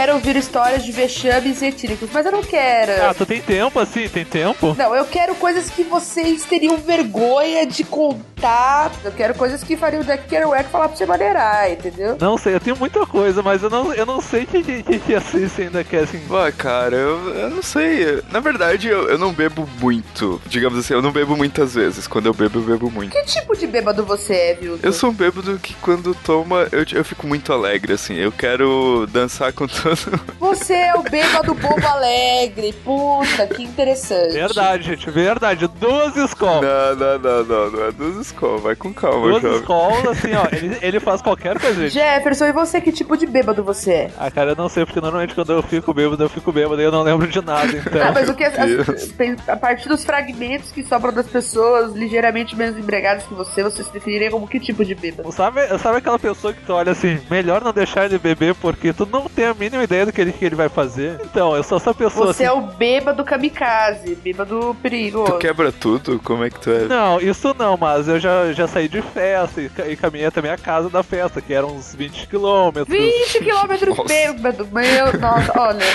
[0.04, 2.92] Quero ouvir histórias de vexames etílicos, mas eu não quero.
[3.06, 4.10] Ah, tu tem tempo assim?
[4.10, 4.76] Tem tempo?
[4.78, 8.92] Não, eu quero coisas que vocês teriam vergonha de contar tá.
[9.06, 12.18] Eu quero coisas que faria o Jack Kerouac falar pra você maneirar, entendeu?
[12.20, 15.62] Não sei, eu tenho muita coisa, mas eu não, eu não sei que, que, assiste
[15.62, 16.20] ainda que é assim.
[16.28, 18.22] Pô, cara, eu, eu não sei.
[18.30, 20.42] Na verdade, eu, eu não bebo muito.
[20.46, 22.06] Digamos assim, eu não bebo muitas vezes.
[22.06, 23.14] Quando eu bebo, eu bebo muito.
[23.14, 24.78] Que tipo de bêbado você é, viu?
[24.84, 28.16] Eu sou um bêbado que quando toma, eu, eu fico muito alegre, assim.
[28.16, 30.20] Eu quero dançar com todo.
[30.40, 32.74] Você é o bêbado bobo alegre.
[32.84, 34.34] Puta, que interessante.
[34.34, 35.66] Verdade, gente, verdade.
[35.66, 36.98] 12 escolas.
[36.98, 37.72] Não, não, não, não.
[37.72, 39.60] Não é 12 escola, vai com calma, Duas jovem.
[39.60, 41.94] escolas, assim, ó, ele, ele faz qualquer coisa, gente.
[41.94, 44.12] Jefferson, e você, que tipo de bêbado você é?
[44.20, 46.86] Ah, cara, eu não sei, porque normalmente quando eu fico bêbado, eu fico bêbado e
[46.86, 48.02] eu não lembro de nada, então.
[48.02, 52.56] Ah, mas o que as, as, a partir dos fragmentos que sobram das pessoas ligeiramente
[52.56, 55.32] menos embriagadas que você, vocês definiria como que tipo de bêbado?
[55.32, 59.08] Sabe, sabe aquela pessoa que tu olha assim, melhor não deixar ele beber porque tu
[59.12, 61.20] não tem a mínima ideia do que ele, que ele vai fazer?
[61.24, 62.34] Então, eu sou essa pessoa.
[62.34, 65.24] Você é assim, é o bêbado kamikaze, bêbado perigo.
[65.26, 66.20] Tu quebra tudo?
[66.20, 66.86] Como é que tu é?
[66.86, 70.58] Não, isso não, mas eu já, já saí de festa e, e caminhei até minha
[70.58, 72.88] casa da festa, que eram uns 20 quilômetros.
[72.88, 75.86] 20 quilômetros bêbado, meu, nossa, olha.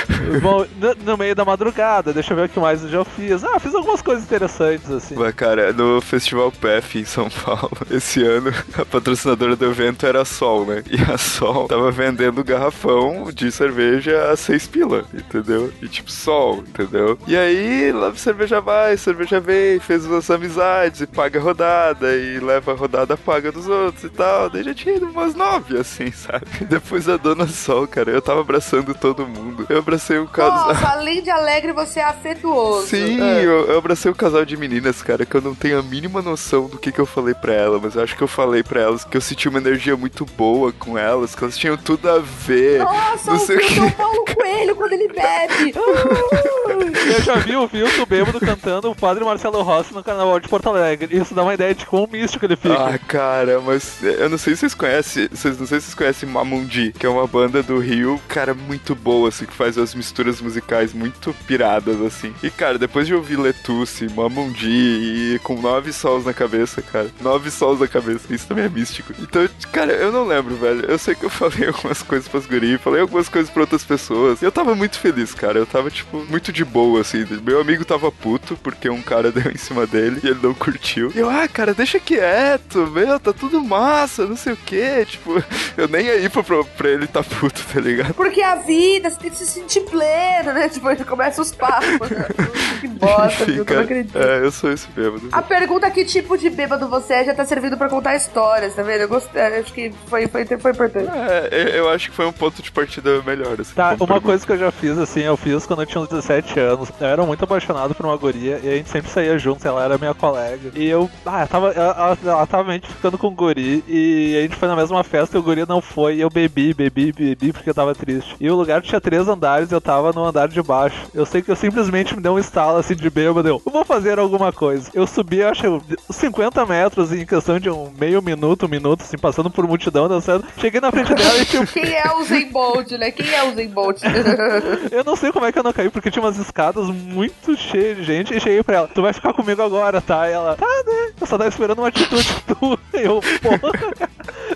[0.42, 3.42] Bom, no, no meio da madrugada, deixa eu ver o que mais eu já fiz.
[3.42, 5.16] Ah, fiz algumas coisas interessantes, assim.
[5.16, 10.22] Ué, cara, no Festival PF em São Paulo, esse ano, a patrocinadora do evento era
[10.22, 10.82] a Sol, né?
[10.90, 15.72] E a Sol tava vendendo garrafão de cerveja a seis pila, entendeu?
[15.80, 17.18] E tipo, Sol, entendeu?
[17.26, 22.38] E aí, lá cerveja vai, cerveja vem, fez umas amizades e paga a rodada, e
[22.40, 24.50] leva a rodada paga dos outros e tal.
[24.50, 26.44] Daí já tinha ido umas nove, assim, sabe?
[26.68, 29.66] Depois a dona Sol, cara, eu tava abraçando todo mundo.
[29.68, 30.68] Eu abracei um casal.
[30.68, 32.87] Nossa, além de alegre, você é afetuoso.
[32.87, 33.44] Sim, É.
[33.44, 36.66] eu, eu abracei um casal de meninas, cara, que eu não tenho a mínima noção
[36.66, 39.04] do que, que eu falei pra elas, mas eu acho que eu falei pra elas
[39.04, 42.78] que eu senti uma energia muito boa com elas, que elas tinham tudo a ver.
[42.81, 43.90] Nossa, não o sei o que.
[43.92, 45.74] Paulo Coelho quando ele bebe.
[45.78, 47.14] Uh!
[47.14, 50.68] Eu já vi o Vilto bêbado cantando o padre Marcelo Rossi no carnaval de Porto
[50.68, 51.16] Alegre.
[51.16, 52.74] Isso dá uma ideia de quão místico ele fica.
[52.74, 56.28] Ah, cara, mas eu não sei se vocês conhecem, vocês não sei se vocês conhecem
[56.28, 60.40] Mamundi, que é uma banda do Rio, cara, muito boa, assim, que faz as misturas
[60.40, 62.32] musicais muito piradas, assim.
[62.42, 67.50] E, cara, depois de ouvir Letusse, Mamundi e com nove sols na cabeça, cara, nove
[67.50, 69.12] sols na cabeça, isso também é místico.
[69.18, 70.84] Então, cara, eu não lembro, velho.
[70.88, 74.42] Eu sei que eu falei algumas coisas pras guri, falei algumas coisas pra outras pessoas.
[74.42, 75.58] E eu tava muito feliz, cara.
[75.58, 77.24] Eu tava, tipo, muito de boa, assim.
[77.42, 81.12] Meu amigo tava puto porque um cara deu em cima dele e ele não curtiu.
[81.14, 85.07] E eu, ah, cara, deixa quieto, meu, tá tudo massa, não sei o que.
[85.07, 85.42] Tipo,
[85.77, 88.14] eu nem aí pra, pra, pra ele tá puto, tá ligado?
[88.14, 90.68] Porque a vida, você tem que se sentir pleno, né?
[90.68, 92.11] Tipo, aí começa os papos.
[92.11, 92.27] Né?
[92.81, 93.55] que bosta, viu?
[93.55, 94.18] Eu não cara, acredito.
[94.18, 95.29] é, eu sou esse bêbado.
[95.33, 98.74] A pergunta é que tipo de bêbado você é já tá servindo pra contar histórias,
[98.74, 99.03] tá vendo?
[99.03, 101.09] Eu gostei, acho que foi, foi, foi importante.
[101.51, 103.74] É, eu acho que foi um ponto de partida melhor, assim.
[103.74, 104.20] Tá, uma pergunta.
[104.20, 106.88] coisa que eu já fiz, assim, eu fiz quando eu tinha uns 17 anos.
[107.01, 109.98] Eu era muito apaixonado por uma guria e a gente sempre saía juntos, ela era
[109.98, 110.70] minha colega.
[110.74, 114.42] E eu, ah, eu tava, ela, ela, tava que ficando com o guri e a
[114.42, 116.16] gente foi na mesma festa e o guri não foi.
[116.16, 118.36] E eu bebi, bebi, bebi porque eu tava triste.
[118.40, 121.08] E o lugar tinha três andares e eu tava no andar de baixo.
[121.14, 123.48] Eu sei que eu simplesmente me dei um estalo assim de bêbado.
[123.48, 124.90] Eu, eu vou fazer alguma coisa.
[124.94, 129.50] Eu subi, acho, 50 metros em questão de um meio minuto, um minuto, assim, passando
[129.50, 130.44] por multidão, dançando.
[130.58, 133.10] Cheguei na frente dela e tipo, Quem é o Zen Bolt, né?
[133.10, 134.02] Quem é o Zen Bolt?
[134.90, 137.96] Eu não sei como é que eu não caí, porque tinha umas escadas muito cheias
[137.98, 138.34] de gente.
[138.34, 140.28] E cheguei pra ela, tu vai ficar comigo agora, tá?
[140.28, 141.12] E ela, tá, né?
[141.20, 142.78] Eu só tava esperando uma atitude tua.
[142.92, 143.72] Eu, porra,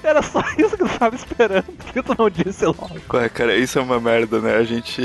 [0.03, 1.65] era só isso que eu tava esperando.
[1.65, 2.91] Por que tu não disse logo?
[3.13, 4.57] Ué, cara, isso é uma merda, né?
[4.57, 5.03] A gente,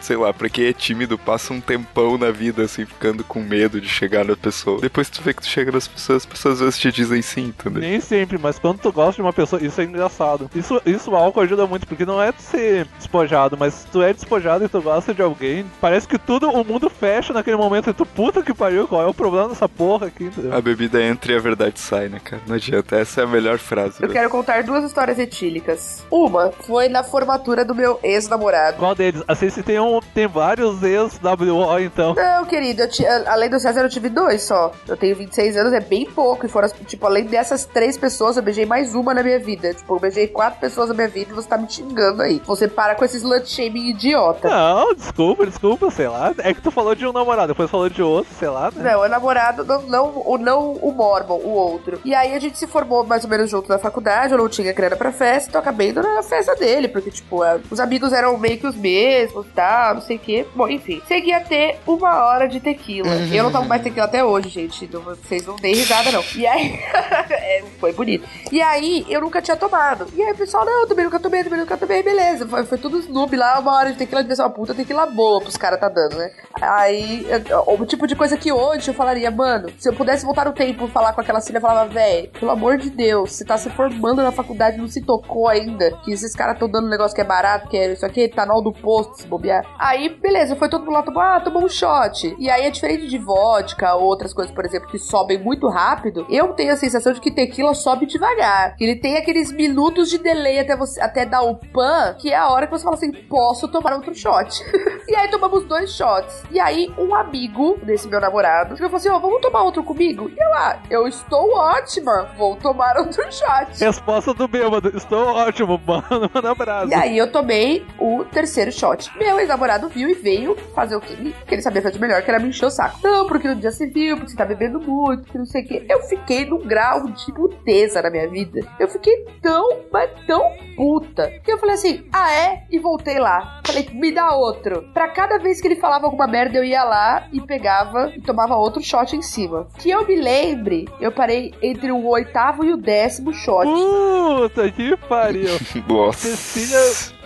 [0.00, 3.80] sei lá, pra quem é tímido, passa um tempão na vida, assim, ficando com medo
[3.80, 4.80] de chegar na pessoa.
[4.80, 7.46] Depois tu vê que tu chega nas pessoas, as pessoas às vezes te dizem sim,
[7.46, 7.80] entendeu?
[7.80, 10.50] Nem sempre, mas quando tu gosta de uma pessoa, isso é engraçado.
[10.54, 14.12] Isso, isso o álcool ajuda muito, porque não é ser despojado, mas se tu é
[14.12, 17.92] despojado e tu gosta de alguém, parece que tudo, o mundo fecha naquele momento e
[17.92, 20.54] tu, puta que pariu, qual é o problema dessa porra aqui, entendeu?
[20.54, 22.42] A bebida entra e a verdade sai, né, cara?
[22.46, 23.96] Não adianta, essa é a melhor frase.
[23.96, 24.12] Eu velho.
[24.12, 26.04] quero contar duas histórias etílicas.
[26.10, 28.76] Uma foi na formatura do meu ex-namorado.
[28.78, 29.22] Qual deles?
[29.28, 32.14] Assim, se tem, um, tem vários ex-WO, então.
[32.14, 34.72] Não, querido, eu ti- além do César, eu tive dois só.
[34.88, 36.46] Eu tenho 26 anos, é bem pouco.
[36.46, 39.74] E foram, tipo, além dessas três pessoas, eu beijei mais uma na minha vida.
[39.74, 42.40] Tipo, eu beijei quatro pessoas na minha vida e você tá me xingando aí.
[42.46, 44.48] Você para com esse slut shaming idiota.
[44.48, 46.32] Não, desculpa, desculpa, sei lá.
[46.38, 48.92] É que tu falou de um namorado, depois falou de outro, sei lá, né?
[48.92, 50.92] Não, é namorado, não, não, o, não o
[51.38, 52.00] O outro.
[52.04, 54.32] E aí a gente se formou mais ou menos junto na faculdade.
[54.32, 57.60] eu não tinha grana pra festa, então acabei indo na festa dele, porque, tipo, é,
[57.70, 60.46] os amigos eram meio que os mesmos tal, não sei o quê.
[60.54, 61.02] Bom, enfim.
[61.06, 63.08] Segui a ter uma hora de tequila.
[63.32, 64.84] Eu não tomo mais tequila até hoje, gente.
[64.84, 66.22] Então vocês não deem risada, não.
[66.34, 66.78] E aí.
[67.30, 68.28] é, foi bonito.
[68.50, 70.06] E aí, eu nunca tinha tomado.
[70.14, 72.46] E aí o pessoal, não, eu também nunca tomei, também nunca tomei, beleza.
[72.46, 75.40] Foi, foi tudo snoop lá, uma hora de tequila devia ser uma puta tequila boa
[75.40, 76.30] pros caras tá dando, né?
[76.60, 77.26] Aí,
[77.66, 80.86] o tipo de coisa que hoje eu falaria, mano, se eu pudesse voltar no tempo
[80.86, 83.70] e falar com aquela filha, eu falava, véi, pelo amor de Deus, você tá se
[83.70, 87.20] formando na faculdade, não se tocou ainda, que esses caras tão dando um negócio que
[87.20, 89.64] é barato, que é isso aqui, etanol do posto, se bobear.
[89.78, 92.34] Aí, beleza, foi todo mundo lá, tomou, ah, tomou um shot.
[92.38, 96.26] E aí é diferente de vodka ou outras coisas, por exemplo, que sobem muito rápido,
[96.28, 98.76] eu tenho a sensação de que tequila sobe devagar.
[98.78, 102.48] Ele tem aqueles minutos de delay até você até dar o pan, que é a
[102.48, 104.62] hora que você fala assim, posso tomar outro shot.
[105.08, 106.42] e aí tomamos dois shots.
[106.50, 110.28] E aí um amigo desse meu namorado falou assim, ó, vamos tomar outro comigo?
[110.28, 113.78] E eu lá, eu estou ótima, vou tomar outro shot.
[113.78, 114.96] Resposta do bêbado.
[114.96, 116.28] Estou ótimo, mano.
[116.32, 116.90] Manda abraço.
[116.90, 119.10] E aí eu tomei o terceiro shot.
[119.16, 122.40] Meu ex-namorado viu e veio fazer o que que ele sabia fazer melhor, que era
[122.40, 122.98] me encher o saco.
[123.02, 125.86] Não, porque no dia viu, porque você tá bebendo muito, que não sei o quê.
[125.88, 128.60] Eu fiquei num grau de puteza na minha vida.
[128.78, 130.42] Eu fiquei tão, mas tão
[130.76, 131.28] puta.
[131.44, 132.64] Que eu falei assim, ah é?
[132.70, 133.60] E voltei lá.
[133.64, 134.88] Falei, me dá outro.
[134.94, 138.56] Pra cada vez que ele falava alguma merda, eu ia lá e pegava e tomava
[138.56, 139.66] outro shot em cima.
[139.78, 143.66] Que eu me lembre, eu parei entre o oitavo e o décimo shot.
[143.66, 145.48] Puta que pariu.
[145.88, 146.28] Nossa.
[146.28, 146.78] Cecília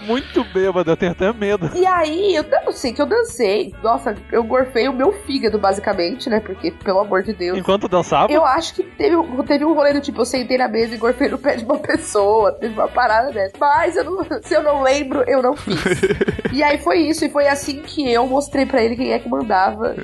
[0.03, 1.70] muito bêbada, eu tenho até medo.
[1.74, 3.74] E aí, eu não sei que eu dancei.
[3.82, 6.40] Nossa, eu gorfei o meu fígado, basicamente, né?
[6.40, 7.59] Porque, pelo amor de Deus.
[7.59, 10.68] Enquanto dançava, Eu acho que teve, um- teve um rolê do tipo, eu sentei na
[10.68, 12.53] mesa e gorfei no pé de uma pessoa.
[12.53, 13.55] Teve uma parada dessa.
[13.59, 15.76] Mas eu não- se eu não lembro, eu não fiz.
[16.53, 17.24] e aí foi isso.
[17.24, 19.94] E foi assim que eu mostrei pra ele quem é que mandava.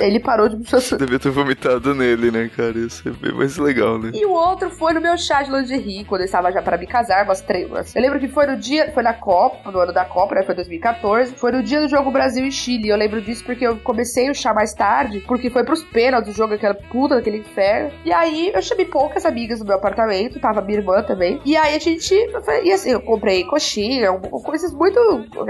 [0.00, 0.98] Ele parou de me chassar.
[0.98, 2.78] Devia ter vomitado nele, né, cara?
[2.78, 4.10] Isso é bem mais legal, né?
[4.14, 6.86] E o outro foi no meu chá de lingerie, quando eu estava já para me
[6.86, 7.62] casar, umas três.
[7.94, 10.42] Eu lembro que foi no dia, foi na Copa, no ano da Copa, né?
[10.42, 11.34] Foi 2014.
[11.34, 12.88] Foi no dia do jogo Brasil e Chile.
[12.88, 16.36] Eu lembro disso porque eu comecei o chá mais tarde, porque foi pros pênaltis do
[16.36, 17.92] jogo, aquela puta daquele inferno.
[18.04, 21.40] E aí eu chamei poucas amigas no meu apartamento, tava minha irmã também.
[21.44, 22.14] E aí a gente.
[22.62, 24.12] E assim, eu comprei coxinha,
[24.44, 24.98] coisas muito.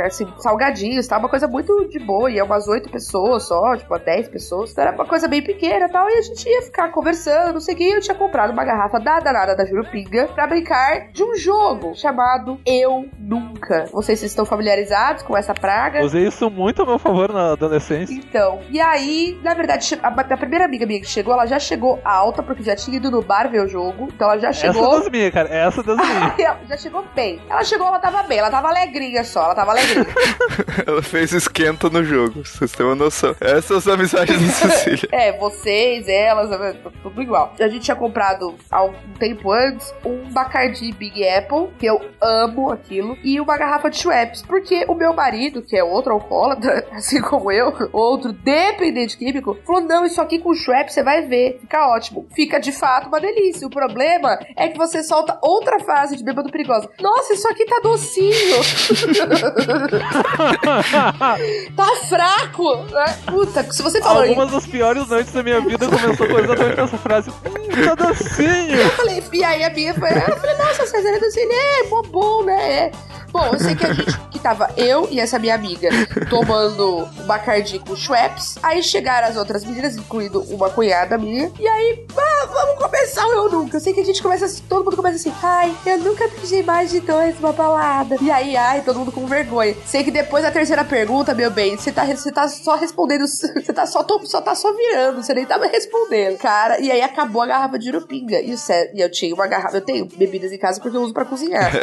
[0.05, 1.19] Assim, salgadinhos, tá?
[1.19, 2.31] Uma coisa muito de boa.
[2.31, 4.73] E é umas oito pessoas só, tipo, 10 pessoas.
[4.73, 6.09] Então era uma coisa bem pequena e tal.
[6.09, 7.85] E a gente ia ficar conversando, não sei o que.
[7.85, 12.59] Eu tinha comprado uma garrafa da danada da Jurupinga pra brincar de um jogo chamado
[12.67, 13.52] Eu Nunca.
[13.93, 16.05] Não sei se vocês estão familiarizados com essa praga.
[16.05, 18.15] usei isso muito a meu favor na adolescência.
[18.15, 22.01] Então, e aí, na verdade, a, a primeira amiga minha que chegou, ela já chegou
[22.05, 24.09] alta, porque já tinha ido no bar ver o jogo.
[24.15, 24.91] Então ela já Essa chegou.
[24.91, 25.49] das minhas, cara.
[25.49, 26.39] Essa das minhas.
[26.39, 27.41] Ela já chegou bem.
[27.49, 30.07] Ela chegou, ela tava bem, ela tava alegrinha só, ela tava alegrinha.
[30.87, 33.35] Ela fez esquenta no jogo, vocês têm uma noção.
[33.41, 35.09] Essas são as amizades da Cecília.
[35.13, 37.55] É, vocês, elas, é, tudo igual.
[37.61, 42.71] A gente tinha comprado há um tempo antes um Bacardi Big Apple, que eu amo
[42.71, 47.21] aquilo, e uma garrafa de Schweppes, porque o meu marido, que é outro alcoólatra, assim
[47.21, 51.89] como eu, outro dependente químico, falou: não, isso aqui com Schweppes você vai ver, fica
[51.89, 52.27] ótimo.
[52.35, 53.67] Fica de fato uma delícia.
[53.67, 56.89] O problema é que você solta outra fase de bêbado perigosa.
[57.01, 58.33] Nossa, isso aqui tá docinho.
[61.77, 62.77] tá fraco.
[62.93, 63.19] né?
[63.27, 64.23] Puta, se você falou.
[64.23, 67.31] Algumas das piores noites da minha vida começou com exatamente essa frase.
[67.31, 68.81] Hum, tá docinho.
[68.81, 72.03] Eu falei, e aí a minha foi, eu falei, nossa, César é docinho, é, bom,
[72.03, 72.73] bom, né?
[72.73, 72.91] É.
[73.33, 75.89] Bom, eu sei que a gente, que tava eu e essa minha amiga
[76.29, 81.67] tomando o Bacardi com Schweppes, aí chegaram as outras meninas, incluindo uma cunhada minha, e
[81.67, 83.77] aí, ah, vamos começar o Eu Nunca.
[83.77, 86.63] Eu sei que a gente começa assim, todo mundo começa assim, ai, eu nunca beijei
[86.63, 88.17] mais de dois uma balada.
[88.21, 89.75] E aí, ai, todo mundo com vergonha.
[89.87, 93.73] Sei que depois da terceira pergunta, meu bem, você tá, você tá só respondendo, você
[93.73, 96.39] tá só, só tá só virando, você nem tava respondendo.
[96.39, 98.41] Cara, e aí acabou a garrafa de urupinga.
[98.41, 98.59] E, o
[98.95, 101.71] e eu tinha uma garrafa, eu tenho bebidas em casa porque eu uso pra cozinhar.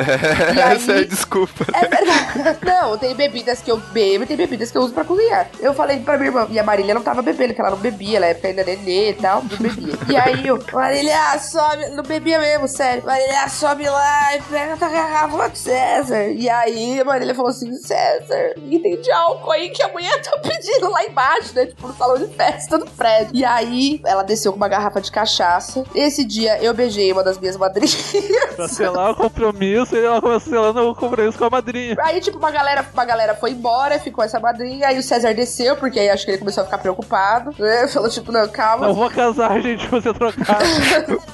[0.56, 1.39] E aí- Essa é a desculpa.
[1.74, 2.60] É verdade.
[2.66, 5.50] Não, tem bebidas que eu bebo e tem bebidas que eu uso pra cozinhar.
[5.60, 8.18] Eu falei pra minha irmã, e a Marília não tava bebendo, que ela não bebia,
[8.18, 9.94] ela época ainda nenê e tal, não bebia.
[10.10, 13.04] E aí eu, Marília, sobe, não bebia mesmo, sério.
[13.06, 16.28] Marília, sobe lá e pega tua garrafa do César.
[16.28, 20.22] E aí a Marília falou assim, César, e tem de álcool aí que a mulher
[20.22, 21.66] tá pedindo lá embaixo, né?
[21.66, 23.32] Tipo, no salão de festa do prédio.
[23.34, 25.84] E aí ela desceu com uma garrafa de cachaça.
[25.94, 28.12] Esse dia eu beijei uma das minhas madrinhas.
[28.56, 31.96] Pra selar o compromisso, e ela começou selando o compromisso com a madrinha.
[32.02, 35.76] Aí, tipo, uma galera, uma galera foi embora, ficou essa madrinha, aí o César desceu,
[35.78, 37.88] porque aí acho que ele começou a ficar preocupado, né?
[37.94, 38.88] Falou, tipo, não, calma.
[38.88, 40.60] Não vou casar, gente, você trocar.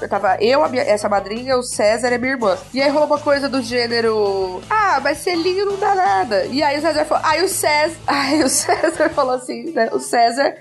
[0.00, 2.56] Eu tava eu, a minha- essa madrinha, o César e a minha irmã.
[2.72, 4.60] E aí rolou uma coisa do gênero.
[4.68, 6.44] Ah, mas selinho não dá nada.
[6.46, 7.24] E aí o César falou.
[7.26, 7.96] Aí o César.
[8.06, 9.88] Aí o César falou assim, né?
[9.92, 10.54] O César,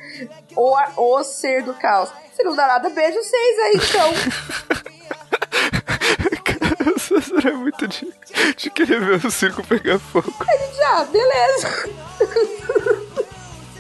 [0.56, 2.10] o, o ser do caos.
[2.36, 4.14] Se não dá nada, beijo vocês aí, então.
[7.00, 8.08] César é muito de,
[8.58, 10.34] de querer ver o circo pegar fogo.
[10.78, 11.90] Já, beleza.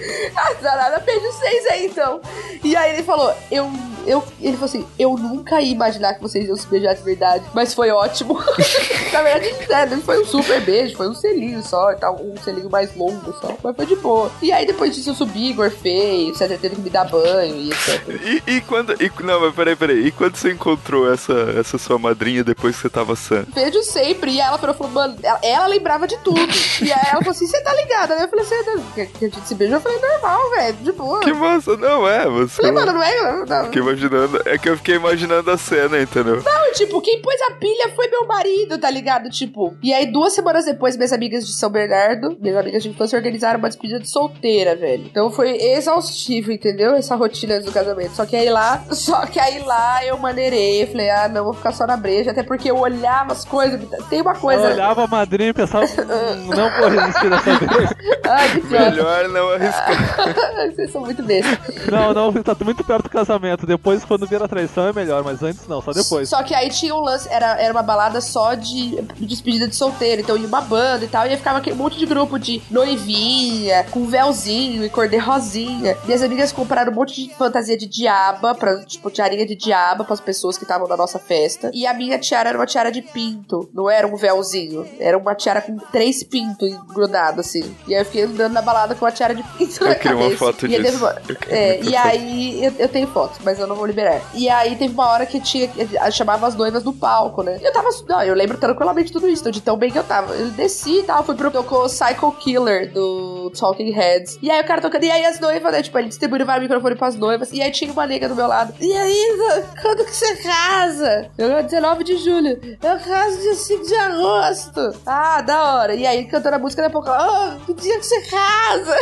[0.36, 2.22] ah, Zarara, beijo seis aí então.
[2.64, 3.72] E aí ele falou, eu,
[4.06, 4.24] eu.
[4.42, 7.74] Ele falou assim: eu nunca ia imaginar que vocês iam se beijar de verdade, mas
[7.74, 8.40] foi ótimo.
[9.12, 12.36] Na verdade, é, não foi um super beijo, foi um selinho só e tal, um
[12.38, 13.56] selinho mais longo só.
[13.64, 14.32] Mas foi de boa.
[14.42, 18.02] E aí depois disso eu subi, gorfei, César teve que me dar banho e etc.
[18.48, 18.94] E, e quando.
[19.02, 20.08] E, não, mas peraí, peraí.
[20.08, 23.46] E quando você encontrou essa, essa sua madrinha depois que você tava sã?
[23.54, 24.32] Beijo sempre.
[24.32, 26.40] E ela falou, mano, ela, ela lembrava de tudo.
[26.82, 28.24] E aí ela falou assim: você tá ligada, né?
[28.24, 29.78] Eu falei assim: que a gente se beijou?
[29.78, 31.20] Eu falei, normal, velho, de boa.
[31.22, 32.26] Que massa, não é?
[32.30, 32.56] Você.
[32.58, 33.46] Falei, mano, não é.
[33.46, 34.42] Não, Fiquei imaginando.
[34.46, 36.42] É que eu fiquei imaginando a cena, entendeu?
[36.44, 39.30] Não, tipo, quem pôs a pilha foi meu marido, tá ligado?
[39.30, 39.76] Tipo.
[39.82, 43.60] E aí, duas semanas depois, minhas amigas de São Bernardo, minhas amigas de infância, organizaram
[43.60, 45.06] uma despedida de solteira, velho.
[45.06, 46.94] Então foi exaustivo, entendeu?
[46.96, 48.16] Essa rotina do casamento.
[48.16, 50.86] Só que aí lá, só que aí lá eu maneirei.
[50.88, 52.32] Falei, ah, não, vou ficar só na breja.
[52.32, 53.80] Até porque eu olhava as coisas.
[54.10, 54.68] Tem uma Eu coisa.
[54.70, 57.90] olhava a madrinha e pensava, "Hum, não vou resistir dessa vez.
[58.28, 58.90] Ai, que idiota.
[58.92, 59.85] Melhor não arriscar.
[60.76, 61.60] Vocês são muito besta.
[61.92, 63.66] Não, não, tá muito perto do casamento.
[63.66, 66.30] Depois, quando vira traição, é melhor, mas antes não, só depois.
[66.30, 70.22] Só que aí tinha um lance, era, era uma balada só de despedida de solteiro.
[70.22, 71.26] Então ia uma banda e tal.
[71.26, 75.98] E aí ficava aquele monte de grupo de noivinha, com véuzinho e cor de rosinha.
[76.06, 80.20] Minhas amigas compraram um monte de fantasia de diaba, pra, tipo, tiarinha de diaba pras
[80.20, 81.72] pessoas que estavam na nossa festa.
[81.74, 83.70] E a minha tiara era uma tiara de pinto.
[83.74, 84.88] Não era um véuzinho.
[85.00, 87.76] Era uma tiara com três pintos grudados, assim.
[87.88, 90.18] E aí eu fiquei andando na balada com a tiara de pinto Eu na queria
[90.18, 90.98] uma foto E disso.
[90.98, 91.98] uma- Eu é, e foto.
[92.08, 94.22] aí eu, eu tenho fotos, mas eu não vou liberar.
[94.34, 95.70] E aí teve uma hora que tinha.
[95.78, 97.58] eu chamava as noivas no palco, né?
[97.62, 97.90] E eu tava.
[98.08, 100.34] Não, eu lembro tranquilamente tudo isso, de tão bem que eu tava.
[100.34, 101.52] Eu desci e tal, fui pro.
[101.56, 104.38] Tocou Psycho Killer do Talking Heads.
[104.42, 105.04] E aí o cara tocando.
[105.06, 105.82] E aí as noivas, né?
[105.82, 107.52] Tipo, ele distribuiu o microfone pras noivas.
[107.54, 108.74] E aí tinha uma nega do meu lado.
[108.82, 109.38] E aí,
[109.82, 111.30] quando que você casa?
[111.38, 112.60] Eu 19 de julho.
[112.84, 114.96] Eu caso dia 5 de agosto.
[115.06, 115.96] Ah, da hora.
[115.96, 117.10] E aí cantando a música daqui a pouco.
[117.10, 118.96] Ah, que dia que você casa?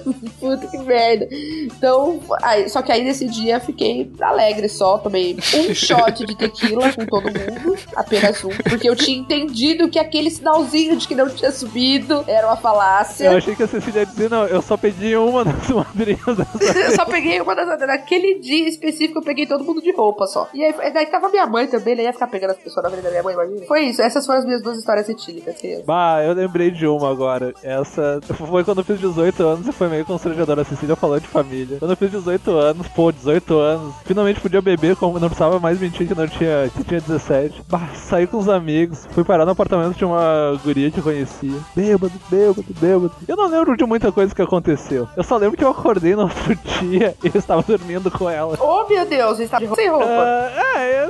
[0.39, 1.27] Puta que merda.
[1.31, 4.97] Então, aí, só que aí nesse dia fiquei alegre só.
[4.97, 7.77] Tomei um shot de tequila com todo mundo.
[7.95, 8.49] Apenas um.
[8.49, 13.25] Porque eu tinha entendido que aquele sinalzinho de que não tinha subido era uma falácia.
[13.25, 16.21] Eu achei que a Cecília ia dizer, não, eu só pedi uma das madrinhas.
[16.27, 17.79] Eu só peguei uma das.
[17.81, 20.49] Naquele dia específico, eu peguei todo mundo de roupa só.
[20.53, 22.03] E aí, daí tava minha mãe também, né?
[22.03, 23.65] Ia ficar pegando as pessoas na frente da minha mãe, imagina.
[23.65, 25.55] Foi isso, essas foram as minhas duas histórias etílicas.
[25.85, 27.53] Bah, eu lembrei de uma agora.
[27.63, 30.61] Essa foi quando eu fiz 18 anos e foi meio constrangedora.
[30.61, 31.77] A Cecília falou de família.
[31.77, 35.79] Quando eu fiz 18 anos, pô, 18 anos, finalmente podia beber, como não precisava mais
[35.79, 37.63] mentir que não tinha, que tinha 17.
[37.69, 41.59] Bah, saí com os amigos, fui parar no apartamento de uma guria que eu conhecia.
[41.75, 43.11] Bêbado, bêbado, bêbado.
[43.27, 45.07] Eu não lembro de muita coisa que aconteceu.
[45.15, 48.57] Eu só lembro que eu acordei no outro dia e eu estava dormindo com ela.
[48.59, 50.05] Oh, meu Deus, roupa sem roupa.
[50.05, 51.09] Ah, é,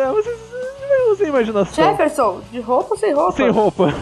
[0.00, 0.52] é, vocês
[0.92, 1.84] eu usei imaginação.
[1.84, 3.32] Jefferson, de roupa ou sem roupa?
[3.32, 3.94] Sem roupa.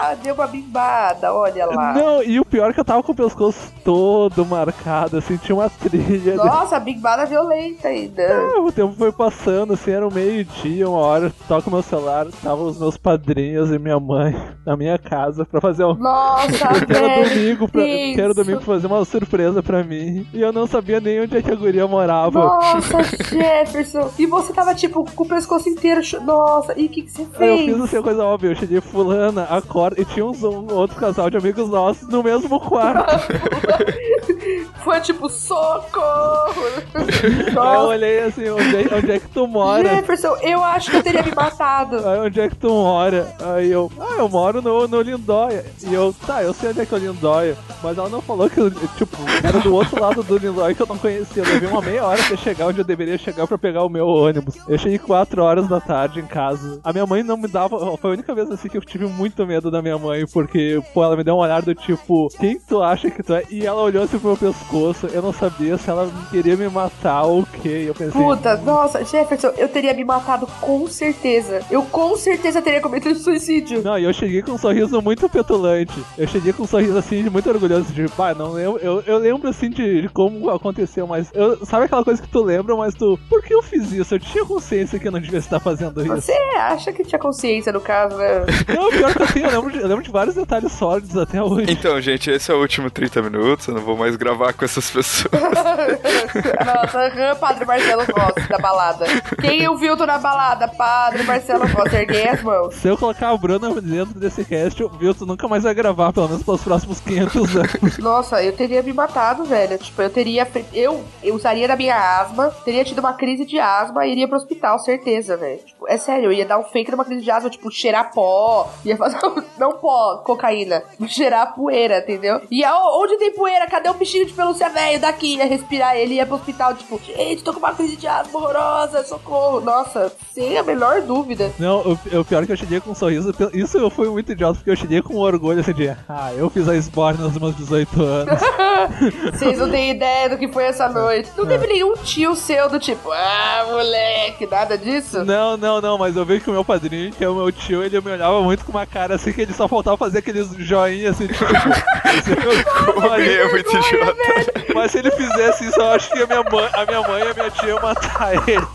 [0.00, 1.92] Ah, deu uma bimbada, olha lá.
[1.92, 5.54] Não, e o pior é que eu tava com o pescoço todo marcado, assim, tinha
[5.54, 6.36] uma trilha.
[6.36, 8.22] Nossa, a bimbada violenta ainda.
[8.22, 12.62] Ah, o tempo foi passando, assim, era o meio-dia, uma hora, toco meu celular, tava
[12.62, 14.34] os meus padrinhos e minha mãe
[14.64, 15.94] na minha casa pra fazer um.
[15.94, 20.26] Nossa, Que era domingo, pra, que era domingo pra fazer uma surpresa pra mim.
[20.32, 22.38] E eu não sabia nem onde é que a guria morava.
[22.40, 24.10] Nossa, Jefferson.
[24.18, 26.00] E você tava, tipo, com o pescoço inteiro.
[26.24, 27.72] Nossa, e o que, que você Aí eu fez?
[27.74, 31.36] fiz assim, coisa óbvia, eu cheguei fulana, acorda, e tinha uns, um outro casal de
[31.36, 33.10] amigos nossos no mesmo quarto.
[34.82, 36.54] Foi tipo, socorro!
[37.54, 39.88] Eu olhei assim, onde é, onde é que tu mora?
[39.88, 41.96] Jefferson, eu acho que eu teria me matado.
[42.08, 43.34] Aí onde é que tu mora?
[43.40, 45.64] Aí eu, ah, eu moro no, no Lindóia.
[45.82, 47.56] E eu, tá, eu sei onde é que é o Lindóia.
[47.82, 50.86] Mas ela não falou que, eu, tipo, era do outro lado do Lindóia que eu
[50.86, 51.42] não conhecia.
[51.42, 54.06] Eu levei uma meia hora pra chegar onde eu deveria chegar pra pegar o meu
[54.06, 54.56] ônibus.
[54.66, 56.80] Eu cheguei 4 horas da tarde em casa.
[56.82, 57.96] A minha mãe não me dava.
[57.96, 61.04] Foi a única vez assim que eu tive muito medo da minha mãe, porque, pô,
[61.04, 63.44] ela me deu um olhar do tipo, quem tu acha que tu é?
[63.50, 65.06] E ela olhou assim pro meu pescoço.
[65.06, 67.84] Eu não sabia se ela queria me matar ou o quê.
[67.86, 68.20] Eu pensei.
[68.20, 71.62] Puta, nossa, Jefferson, eu teria me matado com certeza.
[71.70, 73.82] Eu com certeza teria cometido suicídio.
[73.82, 76.02] Não, e eu cheguei com um sorriso muito petulante.
[76.16, 78.78] Eu cheguei com um sorriso assim, muito orgulhoso, de, pá, não lembro.
[78.80, 81.30] Eu, eu lembro assim de, de como aconteceu, mas.
[81.34, 83.18] Eu, sabe aquela coisa que tu lembra, mas tu.
[83.28, 84.14] Por que eu fiz isso?
[84.14, 86.14] Eu tinha consciência que eu não devia estar fazendo isso.
[86.14, 88.44] Você acha que tinha consciência no caso, né?
[88.74, 89.78] Não, pior que eu tenho, eu lembro de.
[89.78, 91.70] eu lembro de vários detalhes sólidos até hoje.
[91.70, 93.68] Então, gente, esse é o último 30 minutos.
[93.68, 95.30] Eu não vou mais gravar com essas pessoas.
[96.64, 99.06] Nossa, aham, Padre Marcelo Rossi da balada.
[99.40, 100.68] Quem o viu na balada?
[100.68, 102.74] Padre Marcelo Rossi, erguei as mãos.
[102.74, 106.28] Se eu colocar a Bruna dentro desse cast, o Vilto nunca mais vai gravar, pelo
[106.28, 107.98] menos pelos próximos 500 anos.
[107.98, 109.78] Nossa, eu teria me matado, velho.
[109.78, 110.48] Tipo, eu teria.
[110.72, 114.36] Eu, eu usaria da minha asma, teria tido uma crise de asma e iria pro
[114.36, 115.58] hospital, certeza, velho.
[115.58, 118.70] Tipo, é sério, eu ia dar um fake numa crise de asma, tipo, cheirar pó.
[118.84, 119.18] Ia fazer.
[119.60, 120.82] Não pó, cocaína.
[121.06, 122.40] Cheirar poeira, entendeu?
[122.50, 123.66] E a- onde tem poeira?
[123.66, 125.36] Cadê o bichinho de pelúcia velho daqui?
[125.36, 129.04] Ia respirar ele, ia pro hospital, tipo, gente, tô com uma crise de asma horrorosa,
[129.04, 129.60] socorro.
[129.60, 131.52] Nossa, sem a menor dúvida.
[131.58, 133.34] Não, o, o pior é que eu cheguei com um sorriso.
[133.52, 135.90] Isso eu fui muito idiota, porque eu cheguei com orgulho assim de.
[136.08, 138.40] Ah, eu fiz a Sborn nos meus 18 anos.
[139.32, 141.30] Vocês não têm ideia do que foi essa noite.
[141.36, 145.24] Não teve nenhum tio seu do tipo, ah, moleque, nada disso?
[145.24, 147.82] Não, não, não, mas eu vejo que o meu padrinho, que é o meu tio,
[147.82, 151.14] ele me olhava muito com uma cara assim que ele só faltava fazer aqueles joinhas
[151.14, 151.44] assim, tipo.
[153.02, 154.72] Alguém é muito idiota.
[154.74, 157.28] Mas se ele fizesse isso, eu acho que a minha mãe, a minha mãe e
[157.30, 158.66] a minha tia iam matar ele.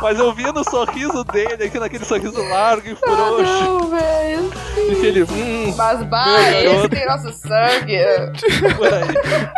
[0.00, 3.42] Mas eu via no sorriso dele, aqui naquele sorriso largo e Ah, frouxo.
[3.64, 4.50] não, velho.
[4.76, 7.98] E que ele, hum, Mas, bah, esse tem nosso sangue.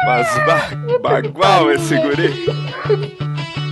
[0.04, 2.44] Mas ba bagual esse guri.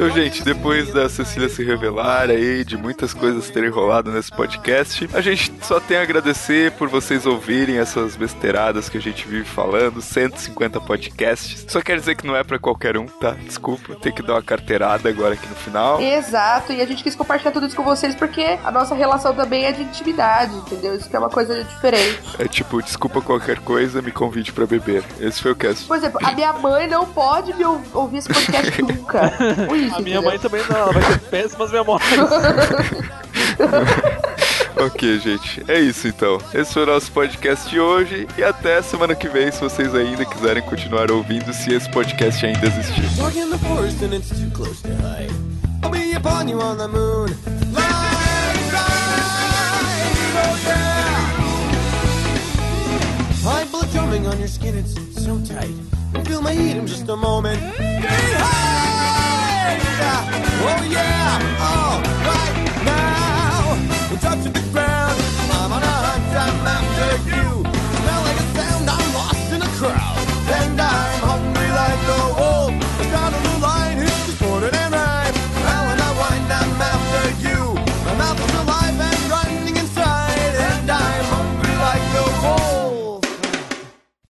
[0.00, 5.06] Então, gente, depois da Cecília se revelar aí, de muitas coisas terem rolado nesse podcast,
[5.12, 9.44] a gente só tem a agradecer por vocês ouvirem essas besteiradas que a gente vive
[9.44, 11.66] falando, 150 podcasts.
[11.68, 13.32] Só quer dizer que não é pra qualquer um, tá?
[13.44, 16.00] Desculpa, tem que dar uma carteirada agora aqui no final.
[16.00, 19.66] Exato, e a gente quis compartilhar tudo isso com vocês porque a nossa relação também
[19.66, 20.94] é de intimidade, entendeu?
[20.96, 22.22] Isso que é uma coisa diferente.
[22.38, 25.04] É tipo, desculpa qualquer coisa, me convide pra beber.
[25.20, 25.86] Esse foi o cast.
[25.86, 29.30] Por exemplo, a minha mãe não pode me ou- ouvir esse podcast nunca.
[29.89, 32.08] Isso, A minha mãe também não, ela vai ter péssimas memórias.
[34.76, 35.62] Ok, gente.
[35.68, 36.38] É isso então.
[36.54, 38.26] Esse foi o nosso podcast de hoje.
[38.38, 42.66] E até semana que vem, se vocês ainda quiserem continuar ouvindo, se esse podcast ainda
[42.66, 43.02] existir.
[43.18, 43.30] Oh.
[53.42, 55.74] High blood drumming on your skin, it's so tight.
[56.24, 57.58] Feel my heat in just a moment.
[57.60, 58.89] Get high,
[61.62, 62.02] Oh,
[64.20, 65.20] touching the ground,
[65.52, 67.19] I'm on a hunt, I'm after